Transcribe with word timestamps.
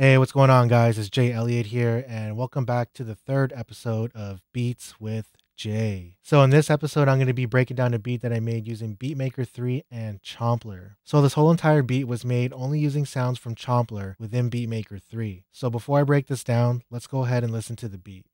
Hey, 0.00 0.16
what's 0.16 0.32
going 0.32 0.48
on, 0.48 0.68
guys? 0.68 0.98
It's 0.98 1.10
Jay 1.10 1.30
Elliott 1.30 1.66
here, 1.66 2.06
and 2.08 2.34
welcome 2.34 2.64
back 2.64 2.94
to 2.94 3.04
the 3.04 3.14
third 3.14 3.52
episode 3.54 4.10
of 4.14 4.40
Beats 4.50 4.98
with 4.98 5.36
Jay. 5.58 6.16
So, 6.22 6.40
in 6.40 6.48
this 6.48 6.70
episode, 6.70 7.06
I'm 7.06 7.18
going 7.18 7.26
to 7.26 7.34
be 7.34 7.44
breaking 7.44 7.74
down 7.74 7.92
a 7.92 7.98
beat 7.98 8.22
that 8.22 8.32
I 8.32 8.40
made 8.40 8.66
using 8.66 8.96
Beatmaker 8.96 9.46
3 9.46 9.84
and 9.90 10.22
Chomplr. 10.22 10.92
So, 11.04 11.20
this 11.20 11.34
whole 11.34 11.50
entire 11.50 11.82
beat 11.82 12.04
was 12.04 12.24
made 12.24 12.50
only 12.54 12.78
using 12.78 13.04
sounds 13.04 13.38
from 13.38 13.54
Chomplr 13.54 14.14
within 14.18 14.48
Beatmaker 14.48 15.02
3. 15.02 15.44
So, 15.52 15.68
before 15.68 16.00
I 16.00 16.04
break 16.04 16.28
this 16.28 16.44
down, 16.44 16.82
let's 16.90 17.06
go 17.06 17.26
ahead 17.26 17.44
and 17.44 17.52
listen 17.52 17.76
to 17.76 17.88
the 17.88 17.98
beat. 17.98 18.24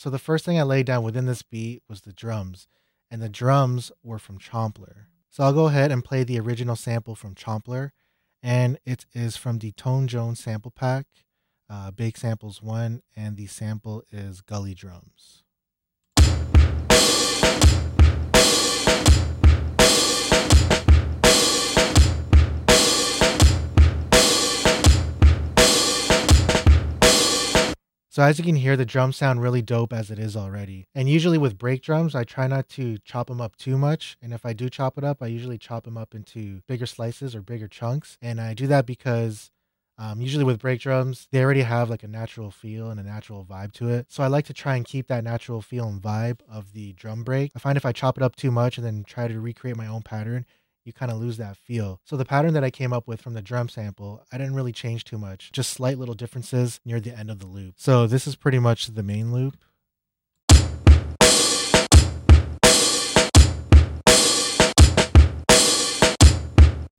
So 0.00 0.08
the 0.08 0.18
first 0.18 0.46
thing 0.46 0.58
I 0.58 0.62
laid 0.62 0.86
down 0.86 1.02
within 1.02 1.26
this 1.26 1.42
beat 1.42 1.82
was 1.86 2.00
the 2.00 2.14
drums, 2.14 2.66
and 3.10 3.20
the 3.20 3.28
drums 3.28 3.92
were 4.02 4.18
from 4.18 4.38
Chomplr. 4.38 5.08
So 5.28 5.44
I'll 5.44 5.52
go 5.52 5.66
ahead 5.66 5.92
and 5.92 6.02
play 6.02 6.24
the 6.24 6.40
original 6.40 6.74
sample 6.74 7.14
from 7.14 7.34
Chomplr, 7.34 7.90
and 8.42 8.78
it 8.86 9.04
is 9.12 9.36
from 9.36 9.58
the 9.58 9.72
Tone 9.72 10.08
Jones 10.08 10.40
sample 10.40 10.70
pack, 10.70 11.06
uh, 11.68 11.90
Big 11.90 12.16
Samples 12.16 12.62
1, 12.62 13.02
and 13.14 13.36
the 13.36 13.46
sample 13.46 14.02
is 14.10 14.40
Gully 14.40 14.72
Drums. 14.72 15.44
So 28.20 28.26
as 28.26 28.38
you 28.38 28.44
can 28.44 28.56
hear, 28.56 28.76
the 28.76 28.84
drums 28.84 29.16
sound 29.16 29.40
really 29.40 29.62
dope 29.62 29.94
as 29.94 30.10
it 30.10 30.18
is 30.18 30.36
already. 30.36 30.86
And 30.94 31.08
usually 31.08 31.38
with 31.38 31.56
break 31.56 31.80
drums, 31.80 32.14
I 32.14 32.24
try 32.24 32.46
not 32.48 32.68
to 32.68 32.98
chop 32.98 33.28
them 33.28 33.40
up 33.40 33.56
too 33.56 33.78
much. 33.78 34.18
And 34.20 34.34
if 34.34 34.44
I 34.44 34.52
do 34.52 34.68
chop 34.68 34.98
it 34.98 35.04
up, 35.04 35.22
I 35.22 35.26
usually 35.28 35.56
chop 35.56 35.84
them 35.84 35.96
up 35.96 36.14
into 36.14 36.60
bigger 36.68 36.84
slices 36.84 37.34
or 37.34 37.40
bigger 37.40 37.66
chunks. 37.66 38.18
And 38.20 38.38
I 38.38 38.52
do 38.52 38.66
that 38.66 38.84
because 38.84 39.50
um, 39.96 40.20
usually 40.20 40.44
with 40.44 40.60
break 40.60 40.82
drums, 40.82 41.28
they 41.32 41.42
already 41.42 41.62
have 41.62 41.88
like 41.88 42.02
a 42.02 42.08
natural 42.08 42.50
feel 42.50 42.90
and 42.90 43.00
a 43.00 43.02
natural 43.02 43.42
vibe 43.42 43.72
to 43.72 43.88
it. 43.88 44.12
So 44.12 44.22
I 44.22 44.26
like 44.26 44.44
to 44.48 44.52
try 44.52 44.76
and 44.76 44.84
keep 44.84 45.06
that 45.06 45.24
natural 45.24 45.62
feel 45.62 45.88
and 45.88 46.02
vibe 46.02 46.40
of 46.46 46.74
the 46.74 46.92
drum 46.92 47.24
break. 47.24 47.52
I 47.56 47.58
find 47.58 47.78
if 47.78 47.86
I 47.86 47.92
chop 47.92 48.18
it 48.18 48.22
up 48.22 48.36
too 48.36 48.50
much 48.50 48.76
and 48.76 48.86
then 48.86 49.02
try 49.02 49.28
to 49.28 49.40
recreate 49.40 49.78
my 49.78 49.86
own 49.86 50.02
pattern, 50.02 50.44
you 50.84 50.92
kind 50.92 51.12
of 51.12 51.18
lose 51.18 51.36
that 51.36 51.56
feel. 51.56 52.00
So 52.04 52.16
the 52.16 52.24
pattern 52.24 52.54
that 52.54 52.64
I 52.64 52.70
came 52.70 52.92
up 52.92 53.06
with 53.06 53.20
from 53.20 53.34
the 53.34 53.42
drum 53.42 53.68
sample, 53.68 54.24
I 54.32 54.38
didn't 54.38 54.54
really 54.54 54.72
change 54.72 55.04
too 55.04 55.18
much, 55.18 55.52
just 55.52 55.70
slight 55.70 55.98
little 55.98 56.14
differences 56.14 56.80
near 56.84 57.00
the 57.00 57.16
end 57.16 57.30
of 57.30 57.38
the 57.38 57.46
loop. 57.46 57.74
So 57.76 58.06
this 58.06 58.26
is 58.26 58.36
pretty 58.36 58.58
much 58.58 58.86
the 58.86 59.02
main 59.02 59.32
loop. 59.32 59.56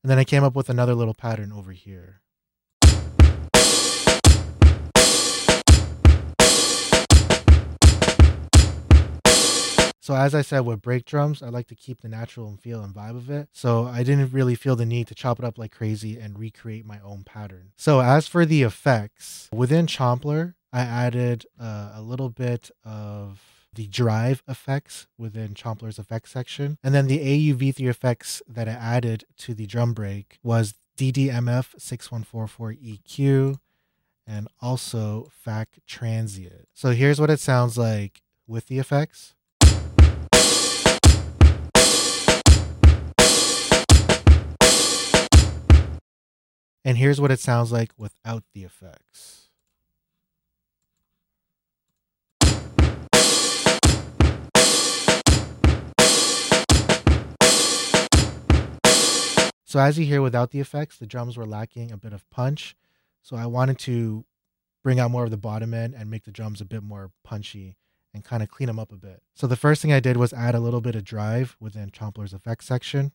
And 0.03 0.09
then 0.09 0.17
I 0.17 0.23
came 0.23 0.43
up 0.43 0.55
with 0.55 0.69
another 0.69 0.95
little 0.95 1.13
pattern 1.13 1.51
over 1.51 1.71
here. 1.71 2.21
So 10.01 10.15
as 10.15 10.33
I 10.33 10.41
said 10.41 10.61
with 10.61 10.81
break 10.81 11.05
drums, 11.05 11.43
I 11.43 11.49
like 11.49 11.67
to 11.67 11.75
keep 11.75 12.01
the 12.01 12.09
natural 12.09 12.57
feel 12.59 12.83
and 12.83 12.93
vibe 12.93 13.15
of 13.15 13.29
it. 13.29 13.49
So 13.53 13.85
I 13.85 14.01
didn't 14.01 14.33
really 14.33 14.55
feel 14.55 14.75
the 14.75 14.85
need 14.85 15.07
to 15.07 15.15
chop 15.15 15.37
it 15.37 15.45
up 15.45 15.59
like 15.59 15.71
crazy 15.71 16.17
and 16.17 16.39
recreate 16.39 16.85
my 16.85 16.99
own 17.01 17.23
pattern. 17.23 17.71
So 17.77 18.01
as 18.01 18.27
for 18.27 18.43
the 18.43 18.63
effects, 18.63 19.47
within 19.53 19.85
Chomplr, 19.85 20.55
I 20.73 20.81
added 20.81 21.45
uh, 21.59 21.91
a 21.93 22.01
little 22.01 22.29
bit 22.29 22.71
of 22.83 23.41
the 23.73 23.85
drive 23.87 24.41
effects 24.47 25.05
within 25.19 25.53
Chomplr's 25.53 25.99
effects 25.99 26.31
section. 26.31 26.79
And 26.83 26.95
then 26.95 27.05
the 27.05 27.19
AUV3 27.19 27.87
effects 27.87 28.41
that 28.47 28.67
I 28.67 28.71
added 28.71 29.25
to 29.37 29.53
the 29.53 29.67
drum 29.67 29.93
break 29.93 30.39
was 30.43 30.73
DDMF 30.97 31.79
6144 31.79 32.73
EQ 32.73 33.57
and 34.27 34.47
also 34.61 35.29
FAC 35.31 35.79
Transient. 35.87 36.67
So 36.73 36.89
here's 36.91 37.19
what 37.21 37.29
it 37.29 37.39
sounds 37.39 37.77
like 37.77 38.23
with 38.47 38.67
the 38.67 38.79
effects. 38.79 39.35
And 46.83 46.97
here's 46.97 47.21
what 47.21 47.31
it 47.31 47.39
sounds 47.39 47.71
like 47.71 47.91
without 47.97 48.43
the 48.53 48.63
effects. 48.63 49.49
So 59.63 59.79
as 59.79 59.97
you 59.97 60.05
hear 60.05 60.21
without 60.21 60.51
the 60.51 60.59
effects, 60.59 60.97
the 60.97 61.05
drums 61.05 61.37
were 61.37 61.45
lacking 61.45 61.91
a 61.91 61.97
bit 61.97 62.11
of 62.11 62.29
punch. 62.29 62.75
So 63.21 63.37
I 63.37 63.45
wanted 63.45 63.79
to 63.79 64.25
bring 64.83 64.99
out 64.99 65.11
more 65.11 65.23
of 65.23 65.31
the 65.31 65.37
bottom 65.37 65.73
end 65.73 65.93
and 65.95 66.09
make 66.09 66.25
the 66.25 66.31
drums 66.31 66.59
a 66.59 66.65
bit 66.65 66.83
more 66.83 67.11
punchy 67.23 67.77
and 68.13 68.21
kind 68.23 68.43
of 68.43 68.49
clean 68.49 68.67
them 68.67 68.79
up 68.79 68.91
a 68.91 68.97
bit. 68.97 69.21
So 69.33 69.47
the 69.47 69.55
first 69.55 69.81
thing 69.81 69.93
I 69.93 70.01
did 70.01 70.17
was 70.17 70.33
add 70.33 70.55
a 70.55 70.59
little 70.59 70.81
bit 70.81 70.95
of 70.95 71.05
drive 71.05 71.55
within 71.59 71.89
Chomplr's 71.89 72.33
effects 72.33 72.65
section. 72.65 73.13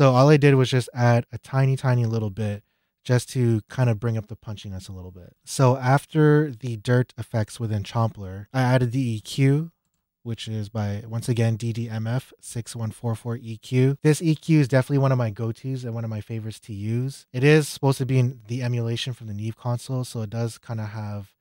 So 0.00 0.14
all 0.14 0.30
I 0.30 0.38
did 0.38 0.54
was 0.54 0.70
just 0.70 0.88
add 0.94 1.26
a 1.30 1.36
tiny, 1.36 1.76
tiny 1.76 2.06
little 2.06 2.30
bit 2.30 2.64
just 3.04 3.28
to 3.32 3.60
kind 3.68 3.90
of 3.90 4.00
bring 4.00 4.16
up 4.16 4.28
the 4.28 4.34
punchiness 4.34 4.88
a 4.88 4.92
little 4.92 5.10
bit. 5.10 5.36
So 5.44 5.76
after 5.76 6.52
the 6.58 6.78
dirt 6.78 7.12
effects 7.18 7.60
within 7.60 7.82
Chomplr, 7.82 8.46
I 8.50 8.62
added 8.62 8.92
the 8.92 9.20
EQ, 9.20 9.72
which 10.22 10.48
is 10.48 10.70
by 10.70 11.04
once 11.06 11.28
again 11.28 11.58
DDMF 11.58 12.32
6144 12.40 13.36
EQ. 13.40 13.98
This 14.00 14.22
EQ 14.22 14.60
is 14.60 14.68
definitely 14.68 14.96
one 14.96 15.12
of 15.12 15.18
my 15.18 15.28
go-tos 15.28 15.84
and 15.84 15.94
one 15.94 16.04
of 16.04 16.08
my 16.08 16.22
favorites 16.22 16.60
to 16.60 16.72
use. 16.72 17.26
It 17.30 17.44
is 17.44 17.68
supposed 17.68 17.98
to 17.98 18.06
be 18.06 18.18
in 18.18 18.40
the 18.46 18.62
emulation 18.62 19.12
from 19.12 19.26
the 19.26 19.34
Neve 19.34 19.58
console, 19.58 20.04
so 20.04 20.22
it 20.22 20.30
does 20.30 20.56
kind 20.56 20.80
of 20.80 20.88
have 20.88 21.34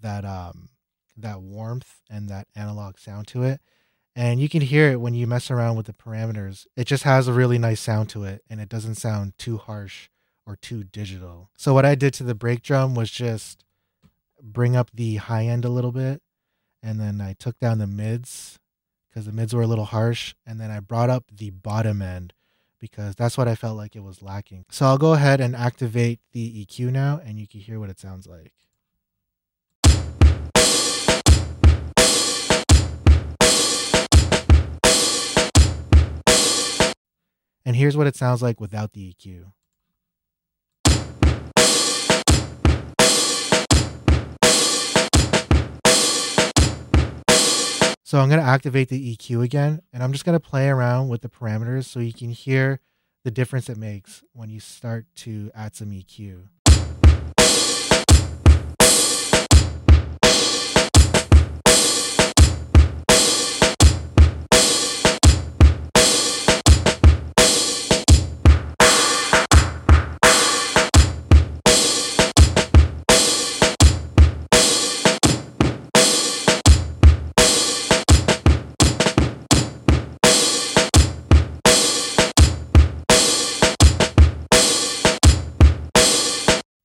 that 0.00 0.24
um 0.24 0.70
that 1.16 1.42
warmth 1.42 2.00
and 2.10 2.28
that 2.28 2.48
analog 2.56 2.98
sound 2.98 3.28
to 3.28 3.44
it 3.44 3.60
and 4.16 4.40
you 4.40 4.48
can 4.48 4.62
hear 4.62 4.90
it 4.90 5.00
when 5.00 5.14
you 5.14 5.26
mess 5.26 5.50
around 5.50 5.76
with 5.76 5.86
the 5.86 5.92
parameters. 5.92 6.66
It 6.76 6.86
just 6.86 7.04
has 7.04 7.28
a 7.28 7.32
really 7.32 7.58
nice 7.58 7.80
sound 7.80 8.08
to 8.10 8.24
it 8.24 8.42
and 8.50 8.60
it 8.60 8.68
doesn't 8.68 8.96
sound 8.96 9.34
too 9.38 9.58
harsh 9.58 10.08
or 10.46 10.56
too 10.56 10.84
digital. 10.84 11.50
So 11.56 11.72
what 11.74 11.86
I 11.86 11.94
did 11.94 12.14
to 12.14 12.24
the 12.24 12.34
break 12.34 12.62
drum 12.62 12.94
was 12.94 13.10
just 13.10 13.64
bring 14.42 14.74
up 14.74 14.90
the 14.92 15.16
high 15.16 15.46
end 15.46 15.64
a 15.64 15.68
little 15.68 15.92
bit 15.92 16.22
and 16.82 17.00
then 17.00 17.20
I 17.20 17.34
took 17.34 17.58
down 17.58 17.78
the 17.78 17.86
mids 17.86 18.58
because 19.08 19.26
the 19.26 19.32
mids 19.32 19.54
were 19.54 19.62
a 19.62 19.66
little 19.66 19.84
harsh 19.84 20.34
and 20.46 20.60
then 20.60 20.70
I 20.70 20.80
brought 20.80 21.10
up 21.10 21.24
the 21.32 21.50
bottom 21.50 22.02
end 22.02 22.32
because 22.80 23.14
that's 23.14 23.36
what 23.36 23.46
I 23.48 23.54
felt 23.54 23.76
like 23.76 23.94
it 23.94 24.02
was 24.02 24.22
lacking. 24.22 24.64
So 24.70 24.86
I'll 24.86 24.98
go 24.98 25.12
ahead 25.12 25.40
and 25.40 25.54
activate 25.54 26.20
the 26.32 26.64
EQ 26.64 26.90
now 26.90 27.20
and 27.24 27.38
you 27.38 27.46
can 27.46 27.60
hear 27.60 27.78
what 27.78 27.90
it 27.90 28.00
sounds 28.00 28.26
like. 28.26 28.52
And 37.64 37.76
here's 37.76 37.96
what 37.96 38.06
it 38.06 38.16
sounds 38.16 38.42
like 38.42 38.60
without 38.60 38.92
the 38.92 39.14
EQ. 39.14 39.52
So 48.02 48.18
I'm 48.18 48.28
going 48.28 48.40
to 48.40 48.46
activate 48.46 48.88
the 48.88 49.16
EQ 49.16 49.44
again, 49.44 49.82
and 49.92 50.02
I'm 50.02 50.10
just 50.10 50.24
going 50.24 50.36
to 50.36 50.40
play 50.40 50.68
around 50.68 51.10
with 51.10 51.20
the 51.20 51.28
parameters 51.28 51.84
so 51.84 52.00
you 52.00 52.12
can 52.12 52.30
hear 52.30 52.80
the 53.22 53.30
difference 53.30 53.68
it 53.68 53.76
makes 53.76 54.24
when 54.32 54.50
you 54.50 54.58
start 54.58 55.06
to 55.16 55.52
add 55.54 55.76
some 55.76 55.90
EQ. 55.90 56.48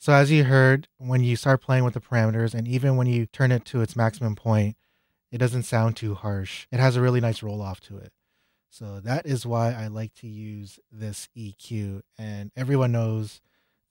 So 0.06 0.14
as 0.14 0.30
you 0.30 0.44
heard, 0.44 0.88
when 1.00 1.24
you 1.24 1.36
start 1.36 1.64
playing 1.64 1.84
with 1.84 1.96
the 1.96 2.00
parameters 2.00 2.54
and 2.54 2.68
even 2.68 2.96
when 2.96 3.08
you 3.08 3.26
turn 3.26 3.52
it 3.52 3.66
to 3.66 3.82
its 3.82 3.96
maximum 3.96 4.36
point, 4.36 4.78
it 5.32 5.40
doesn't 5.40 5.64
sound 5.64 5.98
too 5.98 6.14
harsh. 6.14 6.68
It 6.72 6.80
has 6.80 6.96
a 6.96 7.02
really 7.02 7.20
nice 7.20 7.42
roll 7.42 7.60
off 7.60 7.80
to 7.82 7.98
it. 7.98 8.14
So 8.70 9.00
that 9.00 9.26
is 9.26 9.48
why 9.48 9.74
I 9.74 9.88
like 9.88 10.14
to 10.18 10.28
use 10.28 10.78
this 10.92 11.28
EQ. 11.36 12.04
And 12.20 12.52
everyone 12.56 12.92
knows 12.92 13.42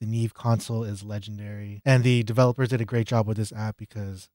the 0.00 0.06
Neve 0.06 0.34
console 0.34 0.84
is 0.84 1.02
legendary. 1.02 1.82
And 1.84 2.04
the 2.04 2.22
developers 2.22 2.68
did 2.68 2.80
a 2.80 2.84
great 2.84 3.08
job 3.08 3.26
with 3.26 3.36
this 3.36 3.52
app 3.52 3.76
because 3.76 4.28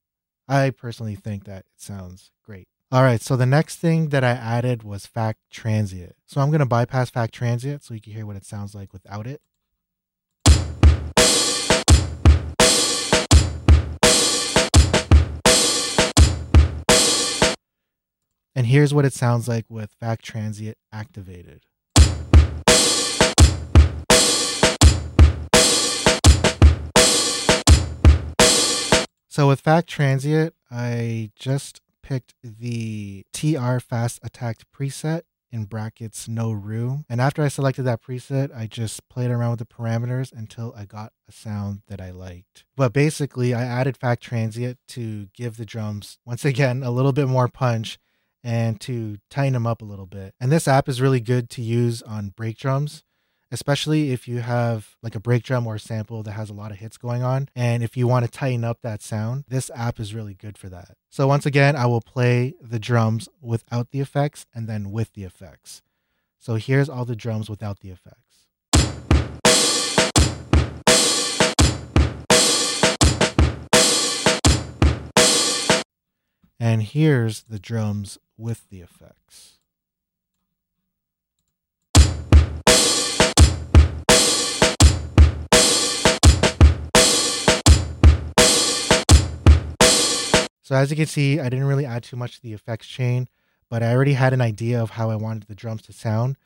I 0.49 0.71
personally 0.71 1.15
think 1.15 1.45
that 1.45 1.59
it 1.59 1.81
sounds 1.81 2.31
great. 2.43 2.67
All 2.91 3.03
right, 3.03 3.21
so 3.21 3.37
the 3.37 3.45
next 3.45 3.77
thing 3.77 4.09
that 4.09 4.25
I 4.25 4.31
added 4.31 4.83
was 4.83 5.05
FAC 5.05 5.37
Transient. 5.49 6.17
So 6.25 6.41
I'm 6.41 6.49
going 6.49 6.59
to 6.59 6.65
bypass 6.65 7.09
FAC 7.09 7.31
Transient 7.31 7.85
so 7.85 7.93
you 7.93 8.01
can 8.01 8.11
hear 8.11 8.25
what 8.25 8.35
it 8.35 8.43
sounds 8.43 8.75
like 8.75 8.91
without 8.91 9.27
it. 9.27 9.39
And 18.59 18.67
here's 18.67 18.93
what 18.93 19.05
it 19.05 19.13
sounds 19.13 19.47
like 19.47 19.63
with 19.69 19.95
FAC 20.01 20.21
Transient 20.21 20.77
activated. 20.91 21.61
So 29.29 29.47
with 29.47 29.61
FAC 29.61 29.85
Transient, 29.85 30.55
I 30.69 31.31
just 31.39 31.79
picked 32.03 32.33
the 32.43 33.23
TR 33.31 33.79
Fast 33.79 34.19
Attack 34.23 34.57
preset 34.75 35.21
in 35.49 35.63
brackets 35.63 36.27
no 36.27 36.51
room. 36.51 37.05
And 37.07 37.21
after 37.21 37.41
I 37.41 37.47
selected 37.47 37.83
that 37.83 38.03
preset, 38.03 38.53
I 38.53 38.67
just 38.67 39.07
played 39.07 39.31
around 39.31 39.51
with 39.51 39.59
the 39.59 39.73
parameters 39.73 40.33
until 40.33 40.73
I 40.75 40.83
got 40.83 41.13
a 41.29 41.31
sound 41.31 41.83
that 41.87 42.01
I 42.01 42.11
liked. 42.11 42.65
But 42.75 42.91
basically, 42.91 43.53
I 43.53 43.61
added 43.61 43.95
FAC 43.95 44.19
Transient 44.19 44.79
to 44.89 45.29
give 45.33 45.55
the 45.55 45.65
drums, 45.65 46.19
once 46.25 46.43
again, 46.43 46.83
a 46.83 46.91
little 46.91 47.13
bit 47.13 47.29
more 47.29 47.47
punch 47.47 47.97
and 48.43 48.79
to 48.81 49.17
tighten 49.29 49.53
them 49.53 49.67
up 49.67 49.81
a 49.81 49.85
little 49.85 50.05
bit. 50.05 50.33
And 50.39 50.51
this 50.51 50.67
app 50.67 50.87
is 50.87 51.01
really 51.01 51.19
good 51.19 51.49
to 51.51 51.61
use 51.61 52.01
on 52.01 52.29
break 52.29 52.57
drums, 52.57 53.03
especially 53.51 54.11
if 54.11 54.27
you 54.27 54.39
have 54.39 54.95
like 55.01 55.15
a 55.15 55.19
break 55.19 55.43
drum 55.43 55.67
or 55.67 55.75
a 55.75 55.79
sample 55.79 56.23
that 56.23 56.31
has 56.31 56.49
a 56.49 56.53
lot 56.53 56.71
of 56.71 56.77
hits 56.77 56.97
going 56.97 57.23
on. 57.23 57.49
And 57.55 57.83
if 57.83 57.97
you 57.97 58.07
want 58.07 58.25
to 58.25 58.31
tighten 58.31 58.63
up 58.63 58.81
that 58.81 59.01
sound, 59.01 59.45
this 59.47 59.69
app 59.75 59.99
is 59.99 60.13
really 60.13 60.33
good 60.33 60.57
for 60.57 60.69
that. 60.69 60.95
So 61.09 61.27
once 61.27 61.45
again, 61.45 61.75
I 61.75 61.85
will 61.85 62.01
play 62.01 62.55
the 62.61 62.79
drums 62.79 63.27
without 63.41 63.91
the 63.91 63.99
effects 63.99 64.45
and 64.53 64.67
then 64.67 64.91
with 64.91 65.13
the 65.13 65.23
effects. 65.23 65.81
So 66.37 66.55
here's 66.55 66.87
all 66.89 67.05
the 67.05 67.15
drums 67.15 67.49
without 67.49 67.81
the 67.81 67.89
effects. 67.89 68.28
And 76.61 76.83
here's 76.83 77.43
the 77.43 77.57
drums 77.57 78.17
with 78.37 78.67
the 78.69 78.81
effects. 78.81 79.59
So 90.61 90.75
as 90.75 90.91
you 90.91 90.97
can 90.97 91.07
see, 91.07 91.39
I 91.39 91.49
didn't 91.49 91.65
really 91.65 91.85
add 91.85 92.03
too 92.03 92.15
much 92.15 92.35
to 92.35 92.41
the 92.43 92.53
effects 92.53 92.85
chain, 92.85 93.27
but 93.69 93.81
I 93.81 93.91
already 93.91 94.13
had 94.13 94.33
an 94.33 94.41
idea 94.41 94.83
of 94.83 94.91
how 94.91 95.09
I 95.09 95.15
wanted 95.15 95.47
the 95.47 95.55
drums 95.55 95.81
to 95.83 95.93
sound. 95.93 96.37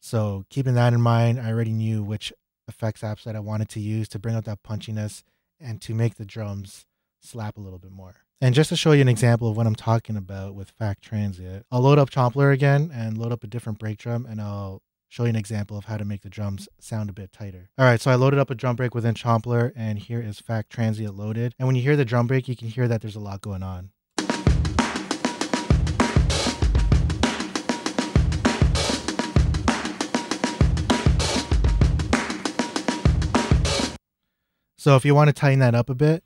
So 0.00 0.46
keeping 0.48 0.74
that 0.74 0.94
in 0.94 1.00
mind, 1.00 1.38
I 1.38 1.50
already 1.50 1.72
knew 1.72 2.02
which 2.02 2.32
effects 2.66 3.02
apps 3.02 3.22
that 3.24 3.36
I 3.36 3.40
wanted 3.40 3.68
to 3.70 3.80
use 3.80 4.08
to 4.08 4.18
bring 4.18 4.34
out 4.34 4.46
that 4.46 4.62
punchiness 4.62 5.22
and 5.60 5.80
to 5.82 5.94
make 5.94 6.16
the 6.16 6.24
drums 6.24 6.86
slap 7.20 7.56
a 7.56 7.60
little 7.60 7.78
bit 7.78 7.92
more. 7.92 8.16
And 8.40 8.54
just 8.54 8.68
to 8.68 8.76
show 8.76 8.92
you 8.92 9.02
an 9.02 9.08
example 9.08 9.50
of 9.50 9.56
what 9.56 9.66
I'm 9.66 9.74
talking 9.74 10.16
about 10.16 10.54
with 10.54 10.70
FAC 10.70 11.00
Transient, 11.00 11.66
I'll 11.72 11.80
load 11.80 11.98
up 11.98 12.08
Chomplr 12.08 12.52
again 12.52 12.88
and 12.94 13.18
load 13.18 13.32
up 13.32 13.42
a 13.42 13.48
different 13.48 13.80
break 13.80 13.98
drum 13.98 14.24
and 14.26 14.40
I'll 14.40 14.80
show 15.08 15.24
you 15.24 15.30
an 15.30 15.36
example 15.36 15.76
of 15.76 15.86
how 15.86 15.96
to 15.96 16.04
make 16.04 16.22
the 16.22 16.30
drums 16.30 16.68
sound 16.78 17.10
a 17.10 17.12
bit 17.12 17.32
tighter. 17.32 17.70
All 17.76 17.84
right, 17.84 18.00
so 18.00 18.12
I 18.12 18.14
loaded 18.14 18.38
up 18.38 18.48
a 18.48 18.54
drum 18.54 18.76
break 18.76 18.94
within 18.94 19.14
Chomplr 19.14 19.72
and 19.74 19.98
here 19.98 20.20
is 20.20 20.38
FAC 20.38 20.68
Transient 20.68 21.16
loaded. 21.16 21.52
And 21.58 21.66
when 21.66 21.74
you 21.74 21.82
hear 21.82 21.96
the 21.96 22.04
drum 22.04 22.28
break, 22.28 22.46
you 22.46 22.54
can 22.54 22.68
hear 22.68 22.86
that 22.86 23.00
there's 23.00 23.16
a 23.16 23.20
lot 23.20 23.40
going 23.40 23.64
on. 23.64 23.90
So 34.76 34.94
if 34.94 35.04
you 35.04 35.12
want 35.12 35.26
to 35.26 35.32
tighten 35.32 35.58
that 35.58 35.74
up 35.74 35.90
a 35.90 35.94
bit, 35.94 36.22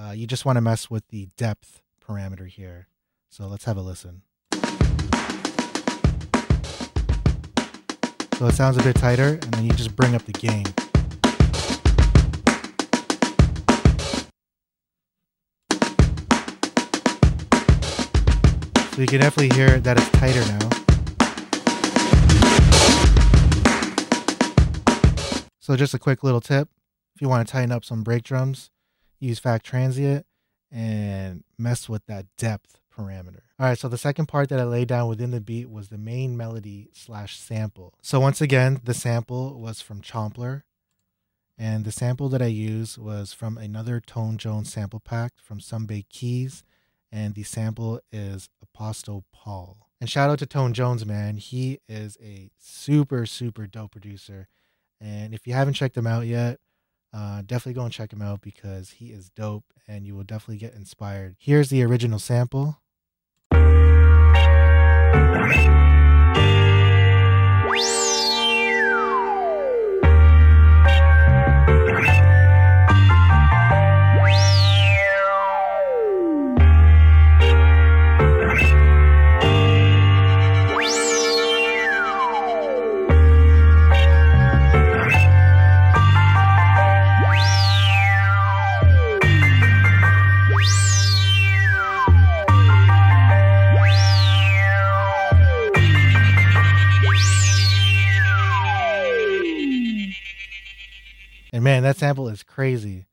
uh, 0.00 0.12
you 0.12 0.26
just 0.26 0.44
want 0.44 0.56
to 0.56 0.60
mess 0.60 0.88
with 0.88 1.06
the 1.08 1.28
depth 1.36 1.82
parameter 2.06 2.48
here. 2.48 2.88
So 3.28 3.46
let's 3.46 3.64
have 3.64 3.76
a 3.76 3.82
listen. 3.82 4.22
So 8.34 8.46
it 8.46 8.54
sounds 8.54 8.78
a 8.78 8.82
bit 8.82 8.96
tighter, 8.96 9.38
and 9.42 9.54
then 9.54 9.64
you 9.66 9.72
just 9.72 9.94
bring 9.94 10.14
up 10.14 10.24
the 10.24 10.32
gain. 10.32 10.64
So 18.94 19.02
you 19.02 19.06
can 19.06 19.20
definitely 19.20 19.54
hear 19.54 19.78
that 19.80 19.98
it's 19.98 20.08
tighter 20.12 20.40
now. 20.46 20.58
So 25.58 25.76
just 25.76 25.92
a 25.92 25.98
quick 25.98 26.24
little 26.24 26.40
tip. 26.40 26.70
If 27.14 27.20
you 27.20 27.28
want 27.28 27.46
to 27.46 27.52
tighten 27.52 27.70
up 27.70 27.84
some 27.84 28.02
break 28.02 28.22
drums, 28.22 28.70
use 29.20 29.38
FAC 29.38 29.62
Transient 29.62 30.26
and 30.72 31.44
mess 31.58 31.88
with 31.88 32.06
that 32.06 32.26
depth 32.36 32.80
parameter. 32.96 33.42
All 33.58 33.66
right, 33.66 33.78
so 33.78 33.88
the 33.88 33.98
second 33.98 34.26
part 34.26 34.48
that 34.48 34.60
I 34.60 34.64
laid 34.64 34.88
down 34.88 35.08
within 35.08 35.30
the 35.30 35.40
beat 35.40 35.70
was 35.70 35.88
the 35.88 35.98
main 35.98 36.36
melody 36.36 36.88
slash 36.92 37.36
sample. 37.38 37.94
So 38.02 38.18
once 38.18 38.40
again, 38.40 38.80
the 38.82 38.94
sample 38.94 39.60
was 39.60 39.80
from 39.80 40.00
Chomplr, 40.00 40.62
and 41.58 41.84
the 41.84 41.92
sample 41.92 42.28
that 42.30 42.42
I 42.42 42.46
used 42.46 42.98
was 42.98 43.32
from 43.32 43.58
another 43.58 44.00
Tone 44.00 44.38
Jones 44.38 44.72
sample 44.72 45.00
pack 45.00 45.32
from 45.36 45.86
Big 45.86 46.08
Keys, 46.08 46.64
and 47.12 47.34
the 47.34 47.42
sample 47.42 48.00
is 48.10 48.48
Apostle 48.62 49.24
Paul. 49.32 49.88
And 50.00 50.08
shout 50.08 50.30
out 50.30 50.38
to 50.38 50.46
Tone 50.46 50.72
Jones, 50.72 51.04
man. 51.04 51.36
He 51.36 51.80
is 51.86 52.16
a 52.22 52.50
super, 52.58 53.26
super 53.26 53.66
dope 53.66 53.90
producer. 53.92 54.48
And 54.98 55.34
if 55.34 55.46
you 55.46 55.52
haven't 55.52 55.74
checked 55.74 55.96
him 55.96 56.06
out 56.06 56.26
yet, 56.26 56.58
uh, 57.12 57.42
definitely 57.42 57.74
go 57.74 57.84
and 57.84 57.92
check 57.92 58.12
him 58.12 58.22
out 58.22 58.40
because 58.40 58.90
he 58.90 59.06
is 59.06 59.30
dope 59.30 59.64
and 59.88 60.06
you 60.06 60.14
will 60.14 60.24
definitely 60.24 60.58
get 60.58 60.74
inspired. 60.74 61.36
Here's 61.38 61.70
the 61.70 61.82
original 61.82 62.18
sample. 62.18 62.80
Man, 101.80 101.84
that 101.88 101.96
sample 101.96 102.28
is 102.28 102.42
crazy. 102.42 103.06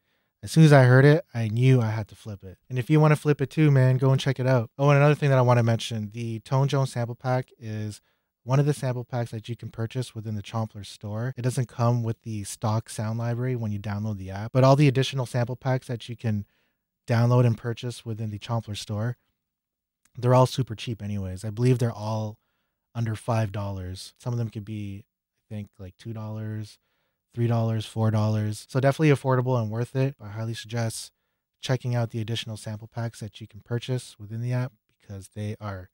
As 0.43 0.51
soon 0.51 0.65
as 0.65 0.74
I 0.74 0.83
heard 0.83 1.05
it, 1.05 1.24
I 1.33 1.47
knew 1.47 1.79
I 1.79 1.91
had 1.91 2.09
to 2.09 2.15
flip 2.15 2.43
it. 2.43 2.57
And 2.69 2.77
if 2.77 2.89
you 2.89 3.00
want 3.00 3.13
to 3.13 3.15
flip 3.15 3.39
it 3.39 3.50
too, 3.50 3.71
man, 3.71 3.95
go 3.95 4.12
and 4.12 4.19
check 4.19 4.41
it 4.41 4.45
out. 4.45 4.71
Oh, 4.77 4.89
and 4.89 4.97
another 4.97 5.15
thing 5.15 5.29
that 5.29 5.38
I 5.38 5.41
want 5.41 5.57
to 5.57 5.63
mention 5.63 6.12
the 6.13 6.39
Tone 6.41 6.67
Jones 6.67 6.91
sample 6.91 7.15
pack 7.15 7.47
is 7.57 8.01
one 8.43 8.59
of 8.59 8.65
the 8.65 8.74
sample 8.74 9.05
packs 9.05 9.31
that 9.31 9.47
you 9.47 9.55
can 9.55 9.69
purchase 9.69 10.13
within 10.13 10.36
the 10.36 10.41
Chomplr 10.41 10.86
store. 10.86 11.33
It 11.38 11.43
doesn't 11.43 11.69
come 11.69 12.03
with 12.03 12.24
the 12.24 12.43
stock 12.43 12.89
sound 12.89 13.19
library 13.19 13.55
when 13.55 13.71
you 13.71 13.79
download 13.79 14.17
the 14.17 14.31
app, 14.31 14.51
but 14.51 14.65
all 14.65 14.75
the 14.75 14.89
additional 14.89 15.25
sample 15.25 15.55
packs 15.55 15.88
that 15.88 16.09
you 16.09 16.17
can 16.17 16.45
download 17.07 17.45
and 17.45 17.57
purchase 17.57 18.05
within 18.05 18.31
the 18.31 18.39
Chomplr 18.39 18.75
store, 18.75 19.15
they're 20.17 20.36
all 20.36 20.45
super 20.45 20.75
cheap, 20.75 21.01
anyways. 21.01 21.45
I 21.45 21.51
believe 21.51 21.79
they're 21.79 21.89
all 21.89 22.38
under 22.93 23.15
$5. 23.15 24.13
Some 24.17 24.33
of 24.33 24.38
them 24.38 24.50
could 24.50 24.65
be, 24.65 25.05
I 25.38 25.55
think, 25.55 25.69
like 25.79 25.95
$2 25.97 26.77
$3, 27.38 27.48
$4. 27.50 28.65
So 28.70 28.79
definitely 28.79 29.10
affordable 29.10 29.62
and 29.62 29.70
worth 29.70 29.96
it. 29.96 30.15
I 30.22 30.29
highly 30.29 30.53
suggest 30.53 31.12
checking 31.62 31.96
out 31.96 32.12
the 32.12 32.22
additional 32.22 32.58
sample 32.58 32.88
packs 32.88 33.20
that 33.20 33.39
you 33.39 33.48
can 33.48 33.62
purchase 33.62 34.15
within 34.20 34.41
the 34.41 34.53
app 34.53 34.72
because 35.00 35.29
they 35.36 35.56
are 35.60 35.89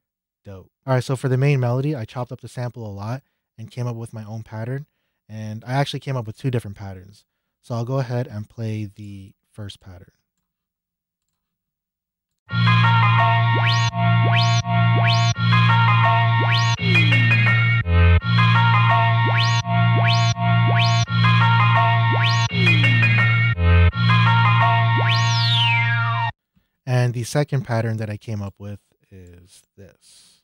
dope. 0.46 0.72
All 0.86 0.94
right, 0.94 1.04
so 1.04 1.16
for 1.16 1.30
the 1.30 1.38
main 1.38 1.60
melody, 1.60 1.96
I 1.96 2.06
chopped 2.06 2.32
up 2.32 2.42
the 2.42 2.48
sample 2.48 2.86
a 2.86 2.92
lot 2.92 3.24
and 3.58 3.72
came 3.72 3.88
up 3.88 3.96
with 3.96 4.14
my 4.14 4.24
own 4.24 4.44
pattern. 4.44 4.86
And 5.30 5.64
I 5.66 5.74
actually 5.74 6.02
came 6.02 6.18
up 6.18 6.28
with 6.28 6.38
two 6.38 6.52
different 6.52 6.78
patterns. 6.78 7.26
So 7.62 7.76
I'll 7.76 7.86
go 7.86 8.00
ahead 8.00 8.28
and 8.28 8.50
play 8.50 8.90
the 8.94 9.34
first 9.52 9.80
pattern. 9.80 10.12
And 27.04 27.14
the 27.14 27.26
second 27.26 27.64
pattern 27.64 27.98
that 27.98 28.10
I 28.10 28.16
came 28.16 28.42
up 28.42 28.54
with 28.58 28.80
is 29.12 29.64
this. 29.76 30.42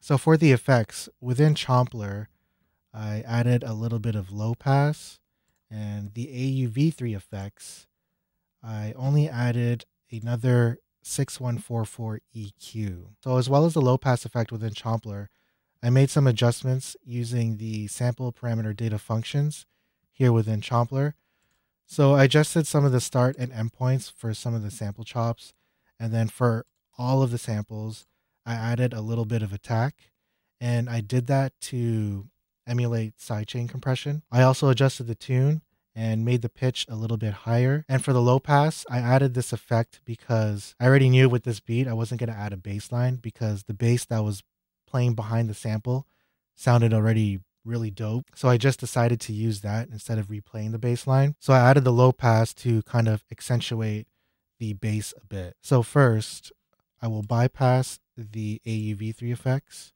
So 0.00 0.18
for 0.18 0.36
the 0.36 0.50
effects 0.50 1.08
within 1.20 1.54
Chomplr, 1.54 2.26
I 2.92 3.22
added 3.24 3.62
a 3.62 3.74
little 3.74 4.00
bit 4.00 4.16
of 4.16 4.32
low 4.32 4.56
pass 4.56 5.20
and 5.70 6.12
the 6.14 6.26
AUV3 6.26 7.14
effects. 7.14 7.86
I 8.60 8.92
only 8.96 9.28
added 9.28 9.84
another 10.10 10.80
6144 11.04 12.20
EQ. 12.34 13.06
So 13.22 13.36
as 13.36 13.48
well 13.48 13.64
as 13.64 13.74
the 13.74 13.80
low 13.80 13.98
pass 13.98 14.24
effect 14.24 14.50
within 14.50 14.72
Chomplr, 14.72 15.28
I 15.82 15.90
made 15.90 16.10
some 16.10 16.26
adjustments 16.26 16.96
using 17.04 17.58
the 17.58 17.86
sample 17.88 18.32
parameter 18.32 18.74
data 18.74 18.98
functions 18.98 19.66
here 20.10 20.32
within 20.32 20.60
Chomplr. 20.60 21.12
So 21.86 22.14
I 22.14 22.24
adjusted 22.24 22.66
some 22.66 22.84
of 22.84 22.92
the 22.92 23.00
start 23.00 23.36
and 23.38 23.52
end 23.52 23.74
points 23.74 24.08
for 24.08 24.32
some 24.32 24.54
of 24.54 24.62
the 24.62 24.70
sample 24.70 25.04
chops. 25.04 25.52
And 26.00 26.12
then 26.12 26.28
for 26.28 26.64
all 26.96 27.22
of 27.22 27.30
the 27.30 27.38
samples, 27.38 28.06
I 28.46 28.54
added 28.54 28.92
a 28.92 29.00
little 29.00 29.24
bit 29.24 29.42
of 29.42 29.52
attack, 29.52 30.10
and 30.60 30.88
I 30.88 31.00
did 31.00 31.26
that 31.28 31.52
to 31.62 32.28
emulate 32.66 33.18
sidechain 33.18 33.68
compression. 33.68 34.22
I 34.30 34.42
also 34.42 34.68
adjusted 34.68 35.06
the 35.06 35.14
tune 35.14 35.62
and 35.94 36.24
made 36.24 36.42
the 36.42 36.48
pitch 36.48 36.86
a 36.88 36.96
little 36.96 37.16
bit 37.16 37.32
higher. 37.32 37.84
And 37.88 38.04
for 38.04 38.12
the 38.12 38.22
low 38.22 38.40
pass, 38.40 38.84
I 38.90 38.98
added 38.98 39.34
this 39.34 39.52
effect 39.52 40.00
because 40.04 40.74
I 40.80 40.86
already 40.86 41.08
knew 41.08 41.28
with 41.28 41.44
this 41.44 41.60
beat 41.60 41.86
I 41.86 41.92
wasn't 41.92 42.20
going 42.20 42.32
to 42.32 42.38
add 42.38 42.52
a 42.52 42.56
bass 42.56 42.90
line 42.90 43.16
because 43.16 43.64
the 43.64 43.74
bass 43.74 44.04
that 44.06 44.24
was 44.24 44.42
playing 44.88 45.14
behind 45.14 45.48
the 45.48 45.54
sample 45.54 46.06
sounded 46.56 46.92
already 46.92 47.40
really 47.64 47.90
dope. 47.90 48.26
So 48.34 48.48
I 48.48 48.56
just 48.56 48.80
decided 48.80 49.20
to 49.22 49.32
use 49.32 49.60
that 49.60 49.88
instead 49.88 50.18
of 50.18 50.28
replaying 50.28 50.72
the 50.72 50.78
bass 50.78 51.06
line. 51.06 51.36
So 51.38 51.52
I 51.52 51.60
added 51.70 51.84
the 51.84 51.92
low 51.92 52.12
pass 52.12 52.52
to 52.54 52.82
kind 52.82 53.08
of 53.08 53.24
accentuate 53.30 54.06
the 54.58 54.74
bass 54.74 55.14
a 55.20 55.24
bit. 55.24 55.56
So 55.62 55.82
first, 55.82 56.52
I 57.00 57.08
will 57.08 57.22
bypass 57.22 58.00
the 58.16 58.60
AUV3 58.66 59.32
effects. 59.32 59.92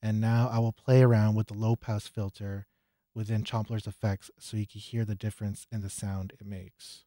And 0.00 0.20
now 0.20 0.48
I 0.52 0.58
will 0.60 0.72
play 0.72 1.02
around 1.02 1.34
with 1.34 1.48
the 1.48 1.54
low 1.54 1.76
pass 1.76 2.06
filter 2.06 2.66
within 3.18 3.42
Chomplr's 3.42 3.88
effects 3.88 4.30
so 4.38 4.56
you 4.56 4.64
can 4.64 4.80
hear 4.80 5.04
the 5.04 5.16
difference 5.16 5.66
in 5.72 5.82
the 5.82 5.90
sound 5.90 6.32
it 6.38 6.46
makes. 6.46 7.04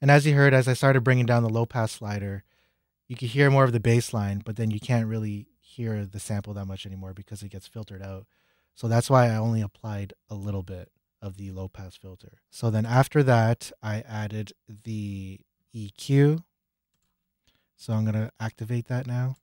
And 0.00 0.10
as 0.10 0.26
you 0.26 0.34
heard, 0.34 0.52
as 0.52 0.66
I 0.66 0.72
started 0.72 1.02
bringing 1.02 1.24
down 1.24 1.44
the 1.44 1.48
low 1.48 1.66
pass 1.66 1.92
slider, 1.92 2.42
you 3.06 3.14
could 3.14 3.28
hear 3.28 3.48
more 3.48 3.62
of 3.62 3.70
the 3.70 3.78
bass 3.78 4.12
line, 4.12 4.42
but 4.44 4.56
then 4.56 4.72
you 4.72 4.80
can't 4.80 5.06
really 5.06 5.46
hear 5.60 6.04
the 6.04 6.18
sample 6.18 6.52
that 6.54 6.66
much 6.66 6.84
anymore 6.84 7.14
because 7.14 7.44
it 7.44 7.50
gets 7.50 7.68
filtered 7.68 8.02
out. 8.02 8.26
So 8.74 8.88
that's 8.88 9.08
why 9.08 9.28
I 9.28 9.36
only 9.36 9.60
applied 9.62 10.14
a 10.28 10.34
little 10.34 10.64
bit 10.64 10.90
of 11.22 11.36
the 11.36 11.52
low 11.52 11.68
pass 11.68 11.94
filter. 11.94 12.38
So 12.50 12.70
then 12.70 12.84
after 12.84 13.22
that, 13.22 13.70
I 13.80 14.00
added 14.00 14.52
the 14.68 15.38
EQ. 15.74 16.42
So 17.76 17.92
I'm 17.92 18.04
going 18.04 18.14
to 18.14 18.30
activate 18.38 18.88
that 18.88 19.06
now. 19.06 19.36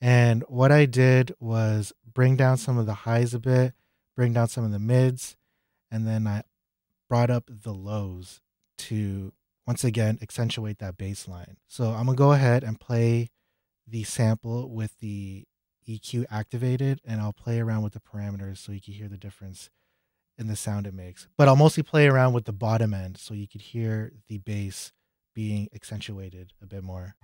And 0.00 0.44
what 0.48 0.70
I 0.70 0.86
did 0.86 1.34
was 1.40 1.92
bring 2.12 2.36
down 2.36 2.56
some 2.56 2.78
of 2.78 2.86
the 2.86 2.94
highs 2.94 3.34
a 3.34 3.38
bit, 3.38 3.72
bring 4.14 4.32
down 4.32 4.48
some 4.48 4.64
of 4.64 4.70
the 4.70 4.78
mids, 4.78 5.36
and 5.90 6.06
then 6.06 6.26
I 6.26 6.42
brought 7.08 7.30
up 7.30 7.48
the 7.48 7.72
lows 7.72 8.40
to 8.76 9.32
once 9.66 9.84
again 9.84 10.18
accentuate 10.20 10.78
that 10.78 10.96
bass 10.96 11.26
line. 11.26 11.56
So 11.66 11.90
I'm 11.90 12.06
going 12.06 12.16
to 12.16 12.18
go 12.18 12.32
ahead 12.32 12.62
and 12.64 12.78
play 12.78 13.30
the 13.86 14.02
sample 14.04 14.70
with 14.70 14.98
the 15.00 15.46
EQ 15.88 16.26
activated 16.30 17.00
and 17.04 17.20
I'll 17.20 17.32
play 17.32 17.60
around 17.60 17.82
with 17.82 17.92
the 17.92 18.00
parameters 18.00 18.58
so 18.58 18.72
you 18.72 18.80
can 18.80 18.94
hear 18.94 19.08
the 19.08 19.16
difference 19.16 19.70
in 20.38 20.46
the 20.46 20.56
sound 20.56 20.86
it 20.86 20.94
makes. 20.94 21.28
But 21.36 21.48
I'll 21.48 21.56
mostly 21.56 21.82
play 21.82 22.06
around 22.06 22.32
with 22.32 22.44
the 22.44 22.52
bottom 22.52 22.94
end 22.94 23.18
so 23.18 23.34
you 23.34 23.48
could 23.48 23.60
hear 23.60 24.12
the 24.28 24.38
bass 24.38 24.92
being 25.34 25.68
accentuated 25.74 26.52
a 26.62 26.66
bit 26.66 26.84
more. 26.84 27.16